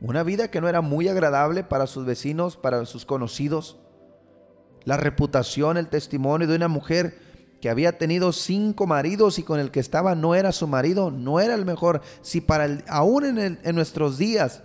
una 0.00 0.22
vida 0.22 0.50
que 0.50 0.60
no 0.60 0.68
era 0.68 0.80
muy 0.80 1.08
agradable 1.08 1.64
para 1.64 1.86
sus 1.86 2.04
vecinos, 2.04 2.56
para 2.56 2.84
sus 2.86 3.04
conocidos, 3.04 3.78
la 4.84 4.96
reputación, 4.96 5.76
el 5.76 5.88
testimonio 5.88 6.46
de 6.46 6.56
una 6.56 6.68
mujer 6.68 7.18
que 7.60 7.68
había 7.68 7.98
tenido 7.98 8.32
cinco 8.32 8.86
maridos 8.86 9.38
y 9.38 9.42
con 9.42 9.58
el 9.58 9.70
que 9.70 9.80
estaba 9.80 10.14
no 10.14 10.34
era 10.34 10.52
su 10.52 10.68
marido, 10.68 11.10
no 11.10 11.40
era 11.40 11.54
el 11.54 11.64
mejor. 11.64 12.00
Si 12.22 12.40
para 12.40 12.84
aún 12.88 13.24
en, 13.24 13.58
en 13.62 13.74
nuestros 13.74 14.16
días, 14.18 14.62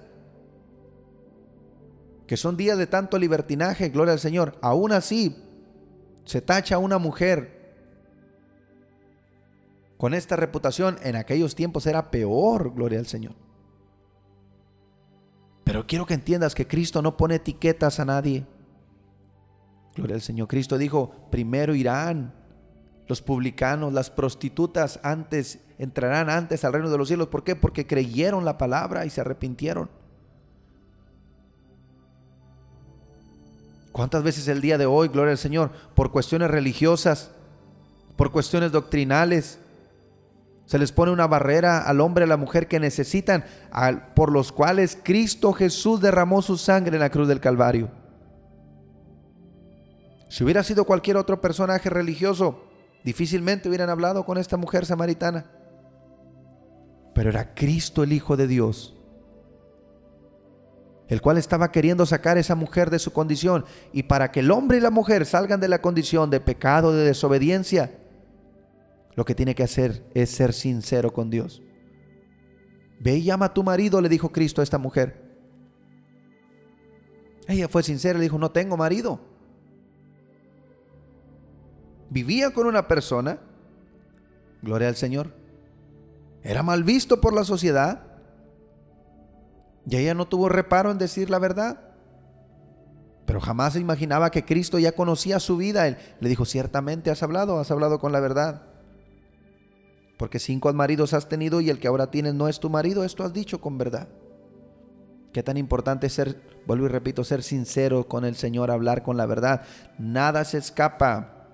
que 2.27 2.37
son 2.37 2.55
días 2.55 2.77
de 2.77 2.87
tanto 2.87 3.17
libertinaje, 3.17 3.89
gloria 3.89 4.13
al 4.13 4.19
Señor, 4.19 4.57
aún 4.61 4.91
así 4.91 5.35
se 6.25 6.41
tacha 6.41 6.75
a 6.75 6.79
una 6.79 6.99
mujer 6.99 7.63
con 9.97 10.13
esta 10.13 10.35
reputación, 10.35 10.97
en 11.03 11.15
aquellos 11.15 11.55
tiempos 11.55 11.87
era 11.87 12.11
peor, 12.11 12.73
gloria 12.73 12.99
al 12.99 13.07
Señor. 13.07 13.42
Pero 15.63 15.87
quiero 15.87 16.05
que 16.05 16.13
entiendas 16.13 16.55
que 16.55 16.67
Cristo 16.67 17.01
no 17.01 17.15
pone 17.17 17.35
etiquetas 17.35 17.99
a 17.99 18.05
nadie. 18.05 18.45
Gloria 19.95 20.15
al 20.15 20.21
Señor. 20.21 20.47
Cristo 20.47 20.77
dijo, 20.77 21.13
primero 21.31 21.75
irán 21.75 22.33
los 23.07 23.21
publicanos, 23.21 23.93
las 23.93 24.09
prostitutas 24.09 24.99
antes 25.03 25.59
entrarán 25.77 26.29
antes 26.29 26.63
al 26.63 26.73
reino 26.73 26.89
de 26.89 26.97
los 26.97 27.07
cielos. 27.07 27.27
¿Por 27.27 27.43
qué? 27.43 27.55
Porque 27.55 27.85
creyeron 27.85 28.45
la 28.45 28.57
palabra 28.57 29.05
y 29.05 29.09
se 29.09 29.21
arrepintieron. 29.21 29.89
¿Cuántas 33.91 34.23
veces 34.23 34.47
el 34.47 34.61
día 34.61 34.77
de 34.77 34.87
hoy, 34.87 35.07
gloria 35.07 35.31
al 35.31 35.37
Señor, 35.37 35.71
por 35.93 36.11
cuestiones 36.11 36.49
religiosas, 36.49 37.31
por 38.15 38.31
cuestiones 38.31 38.71
doctrinales, 38.71 39.59
se 40.73 40.79
les 40.79 40.91
pone 40.91 41.11
una 41.11 41.27
barrera 41.27 41.79
al 41.79 42.01
hombre 42.01 42.23
a 42.23 42.27
la 42.27 42.35
mujer 42.35 42.67
que 42.67 42.79
necesitan, 42.79 43.45
por 44.15 44.31
los 44.31 44.51
cuales 44.51 44.97
Cristo 45.03 45.53
Jesús 45.53 46.01
derramó 46.01 46.41
su 46.41 46.57
sangre 46.57 46.95
en 46.95 47.01
la 47.01 47.11
cruz 47.11 47.27
del 47.27 47.39
Calvario? 47.39 47.91
Si 50.29 50.43
hubiera 50.43 50.63
sido 50.63 50.85
cualquier 50.85 51.17
otro 51.17 51.39
personaje 51.39 51.89
religioso, 51.89 52.63
Difícilmente 53.03 53.67
hubieran 53.67 53.89
hablado 53.89 54.25
con 54.25 54.37
esta 54.37 54.57
mujer 54.57 54.85
samaritana. 54.85 55.45
Pero 57.13 57.29
era 57.29 57.53
Cristo 57.53 58.03
el 58.03 58.13
Hijo 58.13 58.37
de 58.37 58.47
Dios, 58.47 58.95
el 61.09 61.21
cual 61.21 61.37
estaba 61.37 61.71
queriendo 61.71 62.05
sacar 62.05 62.37
a 62.37 62.39
esa 62.39 62.55
mujer 62.55 62.89
de 62.89 62.99
su 62.99 63.11
condición. 63.11 63.65
Y 63.91 64.03
para 64.03 64.31
que 64.31 64.39
el 64.39 64.51
hombre 64.51 64.77
y 64.77 64.81
la 64.81 64.89
mujer 64.89 65.25
salgan 65.25 65.59
de 65.59 65.67
la 65.67 65.81
condición 65.81 66.29
de 66.29 66.39
pecado, 66.39 66.95
de 66.95 67.03
desobediencia, 67.03 67.91
lo 69.15 69.25
que 69.25 69.35
tiene 69.35 69.55
que 69.55 69.63
hacer 69.63 70.05
es 70.13 70.29
ser 70.29 70.53
sincero 70.53 71.13
con 71.13 71.29
Dios. 71.29 71.61
Ve 72.99 73.17
y 73.17 73.23
llama 73.23 73.47
a 73.47 73.53
tu 73.53 73.63
marido, 73.63 74.01
le 74.01 74.09
dijo 74.09 74.31
Cristo 74.31 74.61
a 74.61 74.63
esta 74.63 74.77
mujer. 74.77 75.21
Ella 77.47 77.67
fue 77.67 77.83
sincera, 77.83 78.17
le 78.17 78.23
dijo, 78.23 78.37
no 78.37 78.51
tengo 78.51 78.77
marido 78.77 79.33
vivía 82.13 82.51
con 82.51 82.67
una 82.67 82.87
persona, 82.87 83.39
gloria 84.61 84.87
al 84.87 84.95
Señor, 84.95 85.33
era 86.43 86.61
mal 86.61 86.83
visto 86.83 87.19
por 87.19 87.33
la 87.33 87.43
sociedad 87.43 88.03
y 89.87 89.97
ella 89.97 90.13
no 90.13 90.27
tuvo 90.27 90.47
reparo 90.47 90.91
en 90.91 90.99
decir 90.99 91.29
la 91.29 91.39
verdad. 91.39 91.89
Pero 93.25 93.39
jamás 93.39 93.73
se 93.73 93.79
imaginaba 93.79 94.29
que 94.29 94.45
Cristo 94.45 94.77
ya 94.77 94.91
conocía 94.91 95.39
su 95.39 95.57
vida. 95.57 95.87
Él 95.87 95.97
le 96.19 96.29
dijo, 96.29 96.45
ciertamente 96.45 97.09
has 97.09 97.23
hablado, 97.23 97.57
has 97.57 97.71
hablado 97.71 97.99
con 97.99 98.11
la 98.11 98.19
verdad. 98.19 98.63
Porque 100.17 100.39
cinco 100.39 100.71
maridos 100.73 101.13
has 101.13 101.27
tenido 101.27 101.61
y 101.61 101.69
el 101.69 101.79
que 101.79 101.87
ahora 101.87 102.11
tienes 102.11 102.33
no 102.33 102.47
es 102.47 102.59
tu 102.59 102.69
marido, 102.69 103.03
esto 103.03 103.23
has 103.23 103.33
dicho 103.33 103.59
con 103.59 103.77
verdad. 103.77 104.07
Qué 105.33 105.41
tan 105.41 105.57
importante 105.57 106.07
es 106.07 106.13
ser, 106.13 106.39
vuelvo 106.67 106.85
y 106.85 106.89
repito, 106.89 107.23
ser 107.23 107.41
sincero 107.41 108.07
con 108.07 108.23
el 108.23 108.35
Señor, 108.35 108.69
hablar 108.69 109.01
con 109.01 109.17
la 109.17 109.25
verdad. 109.25 109.63
Nada 109.97 110.45
se 110.45 110.59
escapa 110.59 111.47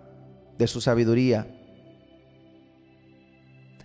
de 0.57 0.67
su 0.67 0.81
sabiduría. 0.81 1.47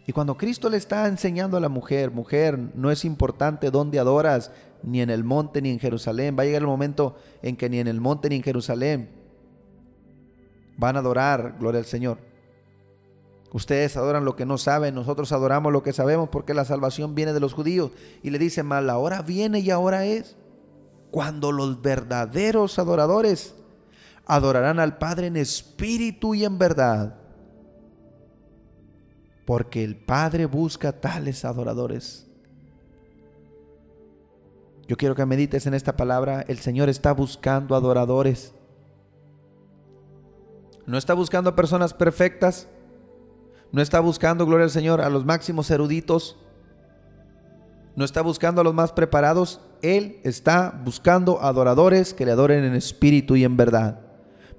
Y 0.06 0.12
cuando 0.12 0.36
Cristo 0.36 0.68
le 0.68 0.76
está 0.76 1.06
enseñando 1.06 1.56
a 1.56 1.60
la 1.60 1.68
mujer, 1.68 2.10
mujer, 2.10 2.58
no 2.74 2.90
es 2.90 3.04
importante 3.04 3.70
dónde 3.70 4.00
adoras, 4.00 4.50
ni 4.82 5.00
en 5.00 5.08
el 5.08 5.24
monte 5.24 5.62
ni 5.62 5.70
en 5.70 5.78
Jerusalén. 5.78 6.36
Va 6.38 6.42
a 6.42 6.46
llegar 6.46 6.62
el 6.62 6.68
momento 6.68 7.16
en 7.40 7.56
que 7.56 7.70
ni 7.70 7.78
en 7.78 7.88
el 7.88 8.00
monte 8.00 8.28
ni 8.28 8.36
en 8.36 8.42
Jerusalén 8.42 9.08
van 10.76 10.96
a 10.96 10.98
adorar, 10.98 11.56
gloria 11.58 11.78
al 11.78 11.86
Señor. 11.86 12.18
Ustedes 13.54 13.96
adoran 13.96 14.24
lo 14.26 14.34
que 14.34 14.44
no 14.44 14.58
saben, 14.58 14.96
nosotros 14.96 15.30
adoramos 15.30 15.72
lo 15.72 15.84
que 15.84 15.92
sabemos 15.92 16.28
porque 16.28 16.52
la 16.54 16.64
salvación 16.64 17.14
viene 17.14 17.32
de 17.32 17.38
los 17.38 17.54
judíos. 17.54 17.92
Y 18.20 18.30
le 18.30 18.38
dice, 18.38 18.64
mal, 18.64 18.88
la 18.88 18.98
hora 18.98 19.22
viene 19.22 19.60
y 19.60 19.70
ahora 19.70 20.04
es 20.04 20.36
cuando 21.12 21.52
los 21.52 21.80
verdaderos 21.80 22.80
adoradores 22.80 23.54
adorarán 24.26 24.80
al 24.80 24.98
Padre 24.98 25.28
en 25.28 25.36
espíritu 25.36 26.34
y 26.34 26.44
en 26.44 26.58
verdad. 26.58 27.14
porque 29.44 29.84
el 29.84 29.96
Padre 29.96 30.46
busca 30.46 31.00
tales 31.00 31.44
adoradores. 31.44 32.26
Yo 34.86 34.96
quiero 34.96 35.14
que 35.14 35.24
medites 35.26 35.66
en 35.66 35.74
esta 35.74 35.96
palabra. 35.96 36.44
El 36.48 36.58
Señor 36.58 36.88
está 36.88 37.12
buscando 37.12 37.74
adoradores. 37.74 38.54
No 40.86 40.98
está 40.98 41.14
buscando 41.14 41.50
a 41.50 41.56
personas 41.56 41.94
perfectas. 41.94 42.68
No 43.74 43.82
está 43.82 43.98
buscando, 43.98 44.46
gloria 44.46 44.62
al 44.62 44.70
Señor, 44.70 45.00
a 45.00 45.10
los 45.10 45.24
máximos 45.24 45.68
eruditos. 45.68 46.36
No 47.96 48.04
está 48.04 48.22
buscando 48.22 48.60
a 48.60 48.64
los 48.64 48.72
más 48.72 48.92
preparados. 48.92 49.60
Él 49.82 50.20
está 50.22 50.80
buscando 50.84 51.42
adoradores 51.42 52.14
que 52.14 52.24
le 52.24 52.30
adoren 52.30 52.62
en 52.62 52.76
espíritu 52.76 53.34
y 53.34 53.42
en 53.42 53.56
verdad. 53.56 53.98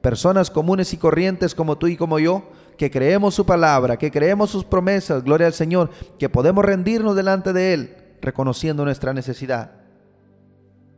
Personas 0.02 0.52
comunes 0.52 0.92
y 0.92 0.98
corrientes 0.98 1.56
como 1.56 1.78
tú 1.78 1.88
y 1.88 1.96
como 1.96 2.20
yo, 2.20 2.44
que 2.78 2.92
creemos 2.92 3.34
su 3.34 3.46
palabra, 3.46 3.96
que 3.96 4.12
creemos 4.12 4.50
sus 4.50 4.66
promesas, 4.66 5.24
gloria 5.24 5.48
al 5.48 5.54
Señor, 5.54 5.92
que 6.20 6.28
podemos 6.28 6.66
rendirnos 6.66 7.16
delante 7.16 7.54
de 7.54 7.74
Él, 7.74 7.96
reconociendo 8.22 8.84
nuestra 8.84 9.14
necesidad. 9.14 9.72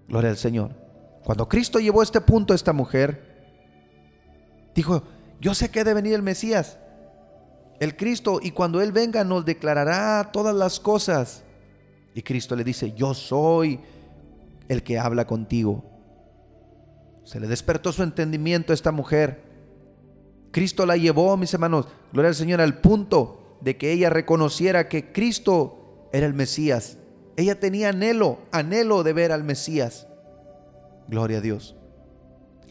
Gloria 0.08 0.32
al 0.32 0.38
Señor. 0.38 0.72
Cuando 1.24 1.48
Cristo 1.48 1.78
llevó 1.78 2.02
a 2.02 2.06
este 2.06 2.22
punto 2.22 2.54
a 2.54 2.56
esta 2.56 2.74
mujer, 2.74 3.52
dijo, 4.74 5.04
yo 5.40 5.54
sé 5.54 5.70
que 5.70 5.82
ha 5.82 5.84
de 5.84 5.94
venir 5.94 6.16
el 6.16 6.24
Mesías, 6.24 6.80
el 7.80 7.96
Cristo, 7.96 8.40
y 8.42 8.52
cuando 8.52 8.82
Él 8.82 8.92
venga 8.92 9.24
nos 9.24 9.46
declarará 9.46 10.30
todas 10.32 10.56
las 10.56 10.80
cosas. 10.80 11.44
Y 12.14 12.24
Cristo 12.24 12.56
le 12.56 12.64
dice, 12.64 12.94
yo 12.94 13.14
soy 13.14 13.80
el 14.68 14.84
que 14.84 14.98
habla 14.98 15.26
contigo. 15.28 15.84
Se 17.24 17.40
le 17.40 17.48
despertó 17.48 17.92
su 17.92 18.04
entendimiento 18.04 18.74
a 18.74 18.76
esta 18.76 18.92
mujer. 18.92 19.44
Cristo 20.52 20.86
la 20.86 20.98
llevó, 20.98 21.38
mis 21.38 21.54
hermanos, 21.54 21.88
gloria 22.12 22.30
al 22.30 22.36
Señor, 22.36 22.62
al 22.62 22.80
punto 22.80 23.58
de 23.62 23.78
que 23.78 23.92
ella 23.92 24.10
reconociera 24.10 24.88
que 24.88 25.12
Cristo 25.12 26.10
era 26.14 26.26
el 26.26 26.34
Mesías. 26.34 26.98
Ella 27.36 27.60
tenía 27.60 27.90
anhelo, 27.90 28.40
anhelo 28.52 29.04
de 29.04 29.14
ver 29.14 29.32
al 29.32 29.44
Mesías. 29.44 30.08
Gloria 31.08 31.38
a 31.38 31.42
Dios. 31.42 31.76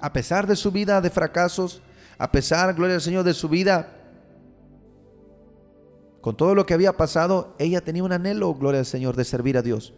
A 0.01 0.13
pesar 0.13 0.47
de 0.47 0.57
su 0.57 0.73
vida 0.73 1.01
de 1.01 1.11
fracasos, 1.11 1.83
a 2.19 2.33
pesar, 2.33 2.75
gloria 2.75 2.97
al 2.97 3.03
Señor, 3.03 3.25
de 3.25 3.35
su 3.35 3.49
vida, 3.49 3.96
con 6.27 6.37
todo 6.37 6.57
lo 6.57 6.67
que 6.67 6.75
había 6.75 6.97
pasado, 6.97 7.55
ella 7.57 7.83
tenía 7.83 8.03
un 8.03 8.11
anhelo, 8.11 8.53
gloria 8.53 8.81
al 8.81 8.87
Señor, 8.87 9.15
de 9.15 9.25
servir 9.25 9.57
a 9.57 9.63
Dios. 9.63 9.93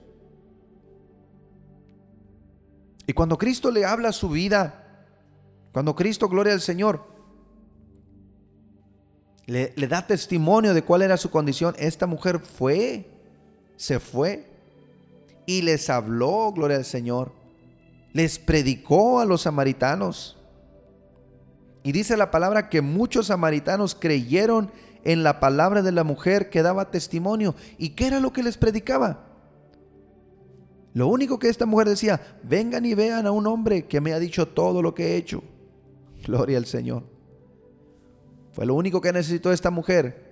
Y 3.06 3.14
cuando 3.14 3.38
Cristo 3.38 3.70
le 3.70 3.86
habla 3.86 4.12
su 4.12 4.28
vida, 4.28 5.06
cuando 5.72 5.96
Cristo, 5.96 6.28
gloria 6.28 6.52
al 6.52 6.60
Señor, 6.60 7.02
le, 9.46 9.72
le, 9.74 9.88
da 9.88 10.06
testimonio 10.06 10.74
de 10.74 10.82
cuál 10.82 11.00
era 11.00 11.16
su 11.16 11.30
condición, 11.30 11.74
esta 11.78 12.06
mujer 12.06 12.40
fue, 12.40 13.08
se 13.76 13.98
fue 13.98 14.50
y 15.46 15.62
les 15.62 15.88
habló, 15.88 16.52
gloria 16.52 16.76
al 16.76 16.84
Señor. 16.84 17.32
Les 18.12 18.38
predicó 18.38 19.20
a 19.20 19.24
los 19.24 19.40
samaritanos. 19.40 20.36
Y 21.82 21.92
dice 21.92 22.18
la 22.18 22.30
palabra 22.30 22.68
que 22.68 22.82
muchos 22.82 23.28
samaritanos 23.28 23.94
creyeron 23.94 24.70
en 25.08 25.22
la 25.22 25.40
palabra 25.40 25.80
de 25.80 25.90
la 25.90 26.04
mujer 26.04 26.50
que 26.50 26.60
daba 26.60 26.90
testimonio. 26.90 27.54
¿Y 27.78 27.90
qué 27.90 28.08
era 28.08 28.20
lo 28.20 28.30
que 28.34 28.42
les 28.42 28.58
predicaba? 28.58 29.24
Lo 30.92 31.08
único 31.08 31.38
que 31.38 31.48
esta 31.48 31.64
mujer 31.64 31.88
decía, 31.88 32.20
vengan 32.42 32.84
y 32.84 32.92
vean 32.92 33.26
a 33.26 33.30
un 33.30 33.46
hombre 33.46 33.86
que 33.86 34.02
me 34.02 34.12
ha 34.12 34.18
dicho 34.18 34.48
todo 34.48 34.82
lo 34.82 34.94
que 34.94 35.06
he 35.06 35.16
hecho. 35.16 35.42
Gloria 36.26 36.58
al 36.58 36.66
Señor. 36.66 37.04
Fue 38.52 38.66
lo 38.66 38.74
único 38.74 39.00
que 39.00 39.10
necesitó 39.10 39.50
esta 39.50 39.70
mujer. 39.70 40.28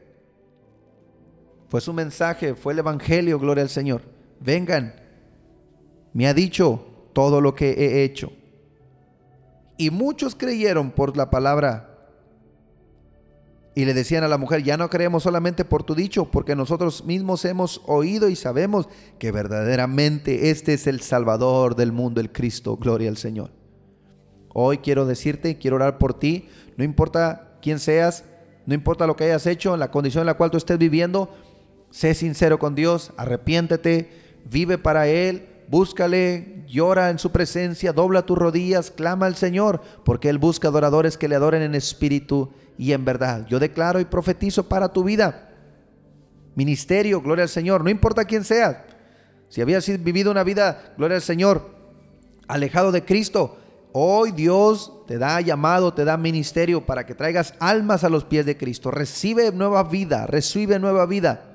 Fue 1.68 1.80
su 1.80 1.94
mensaje, 1.94 2.54
fue 2.54 2.74
el 2.74 2.80
Evangelio, 2.80 3.38
gloria 3.38 3.62
al 3.62 3.70
Señor. 3.70 4.02
Vengan, 4.40 4.94
me 6.12 6.28
ha 6.28 6.34
dicho 6.34 7.08
todo 7.14 7.40
lo 7.40 7.54
que 7.54 7.70
he 7.70 8.04
hecho. 8.04 8.30
Y 9.78 9.88
muchos 9.88 10.34
creyeron 10.34 10.90
por 10.90 11.16
la 11.16 11.30
palabra. 11.30 11.95
Y 13.76 13.84
le 13.84 13.92
decían 13.92 14.24
a 14.24 14.28
la 14.28 14.38
mujer, 14.38 14.62
ya 14.62 14.78
no 14.78 14.88
creemos 14.88 15.24
solamente 15.24 15.66
por 15.66 15.82
tu 15.82 15.94
dicho, 15.94 16.30
porque 16.30 16.56
nosotros 16.56 17.04
mismos 17.04 17.44
hemos 17.44 17.82
oído 17.84 18.30
y 18.30 18.34
sabemos 18.34 18.88
que 19.18 19.32
verdaderamente 19.32 20.48
este 20.48 20.72
es 20.72 20.86
el 20.86 21.02
Salvador 21.02 21.76
del 21.76 21.92
mundo, 21.92 22.22
el 22.22 22.32
Cristo. 22.32 22.78
Gloria 22.78 23.10
al 23.10 23.18
Señor. 23.18 23.50
Hoy 24.54 24.78
quiero 24.78 25.04
decirte, 25.04 25.58
quiero 25.58 25.76
orar 25.76 25.98
por 25.98 26.18
ti, 26.18 26.48
no 26.78 26.84
importa 26.84 27.58
quién 27.60 27.78
seas, 27.78 28.24
no 28.64 28.72
importa 28.72 29.06
lo 29.06 29.14
que 29.14 29.24
hayas 29.24 29.46
hecho, 29.46 29.76
la 29.76 29.90
condición 29.90 30.22
en 30.22 30.28
la 30.28 30.38
cual 30.38 30.50
tú 30.50 30.56
estés 30.56 30.78
viviendo, 30.78 31.28
sé 31.90 32.14
sincero 32.14 32.58
con 32.58 32.74
Dios, 32.74 33.12
arrepiéntete, 33.18 34.08
vive 34.50 34.78
para 34.78 35.06
Él, 35.06 35.48
búscale, 35.68 36.64
llora 36.66 37.10
en 37.10 37.18
su 37.18 37.30
presencia, 37.30 37.92
dobla 37.92 38.24
tus 38.24 38.38
rodillas, 38.38 38.90
clama 38.90 39.26
al 39.26 39.36
Señor, 39.36 39.82
porque 40.02 40.30
Él 40.30 40.38
busca 40.38 40.68
adoradores 40.68 41.18
que 41.18 41.28
le 41.28 41.34
adoren 41.34 41.60
en 41.60 41.74
espíritu 41.74 42.52
y 42.78 42.92
en 42.92 43.04
verdad. 43.04 43.46
Yo 43.46 43.58
declaro 43.58 44.00
y 44.00 44.04
profetizo 44.04 44.68
para 44.68 44.92
tu 44.92 45.04
vida. 45.04 45.50
Ministerio, 46.54 47.20
gloria 47.20 47.42
al 47.42 47.48
Señor, 47.48 47.84
no 47.84 47.90
importa 47.90 48.24
quién 48.24 48.44
seas. 48.44 48.76
Si 49.48 49.60
habías 49.60 49.86
vivido 50.02 50.30
una 50.30 50.42
vida, 50.42 50.94
gloria 50.96 51.16
al 51.16 51.22
Señor, 51.22 51.70
alejado 52.48 52.92
de 52.92 53.04
Cristo, 53.04 53.58
hoy 53.92 54.32
Dios 54.32 54.92
te 55.06 55.18
da 55.18 55.40
llamado, 55.40 55.94
te 55.94 56.04
da 56.04 56.16
ministerio 56.16 56.84
para 56.84 57.06
que 57.06 57.14
traigas 57.14 57.54
almas 57.60 58.04
a 58.04 58.08
los 58.08 58.24
pies 58.24 58.46
de 58.46 58.56
Cristo. 58.56 58.90
Recibe 58.90 59.52
nueva 59.52 59.84
vida, 59.84 60.26
recibe 60.26 60.78
nueva 60.78 61.06
vida 61.06 61.52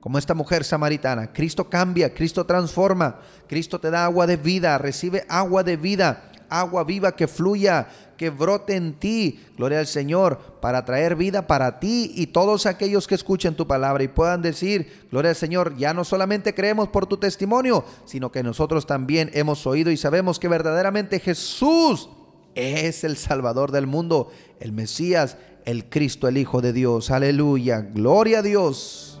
como 0.00 0.18
esta 0.18 0.34
mujer 0.34 0.64
samaritana. 0.64 1.32
Cristo 1.32 1.68
cambia, 1.68 2.14
Cristo 2.14 2.46
transforma, 2.46 3.20
Cristo 3.46 3.78
te 3.78 3.90
da 3.90 4.04
agua 4.04 4.26
de 4.26 4.36
vida, 4.36 4.78
recibe 4.78 5.24
agua 5.28 5.62
de 5.62 5.76
vida, 5.76 6.30
agua 6.48 6.84
viva 6.84 7.14
que 7.14 7.28
fluya, 7.28 7.88
que 8.16 8.30
brote 8.30 8.74
en 8.74 8.94
ti, 8.94 9.40
gloria 9.56 9.78
al 9.78 9.86
Señor, 9.86 10.38
para 10.60 10.84
traer 10.84 11.16
vida 11.16 11.46
para 11.46 11.78
ti 11.78 12.12
y 12.14 12.28
todos 12.28 12.66
aquellos 12.66 13.06
que 13.06 13.14
escuchen 13.14 13.54
tu 13.54 13.66
palabra 13.66 14.02
y 14.02 14.08
puedan 14.08 14.42
decir, 14.42 15.06
gloria 15.10 15.30
al 15.30 15.36
Señor, 15.36 15.76
ya 15.76 15.94
no 15.94 16.04
solamente 16.04 16.54
creemos 16.54 16.88
por 16.88 17.06
tu 17.06 17.16
testimonio, 17.16 17.84
sino 18.04 18.32
que 18.32 18.42
nosotros 18.42 18.86
también 18.86 19.30
hemos 19.34 19.66
oído 19.66 19.90
y 19.90 19.96
sabemos 19.96 20.38
que 20.38 20.48
verdaderamente 20.48 21.20
Jesús 21.20 22.10
es 22.54 23.04
el 23.04 23.16
Salvador 23.16 23.70
del 23.70 23.86
mundo, 23.86 24.30
el 24.58 24.72
Mesías, 24.72 25.36
el 25.64 25.88
Cristo, 25.88 26.28
el 26.28 26.38
Hijo 26.38 26.60
de 26.60 26.72
Dios. 26.72 27.10
Aleluya, 27.10 27.80
gloria 27.80 28.40
a 28.40 28.42
Dios. 28.42 29.20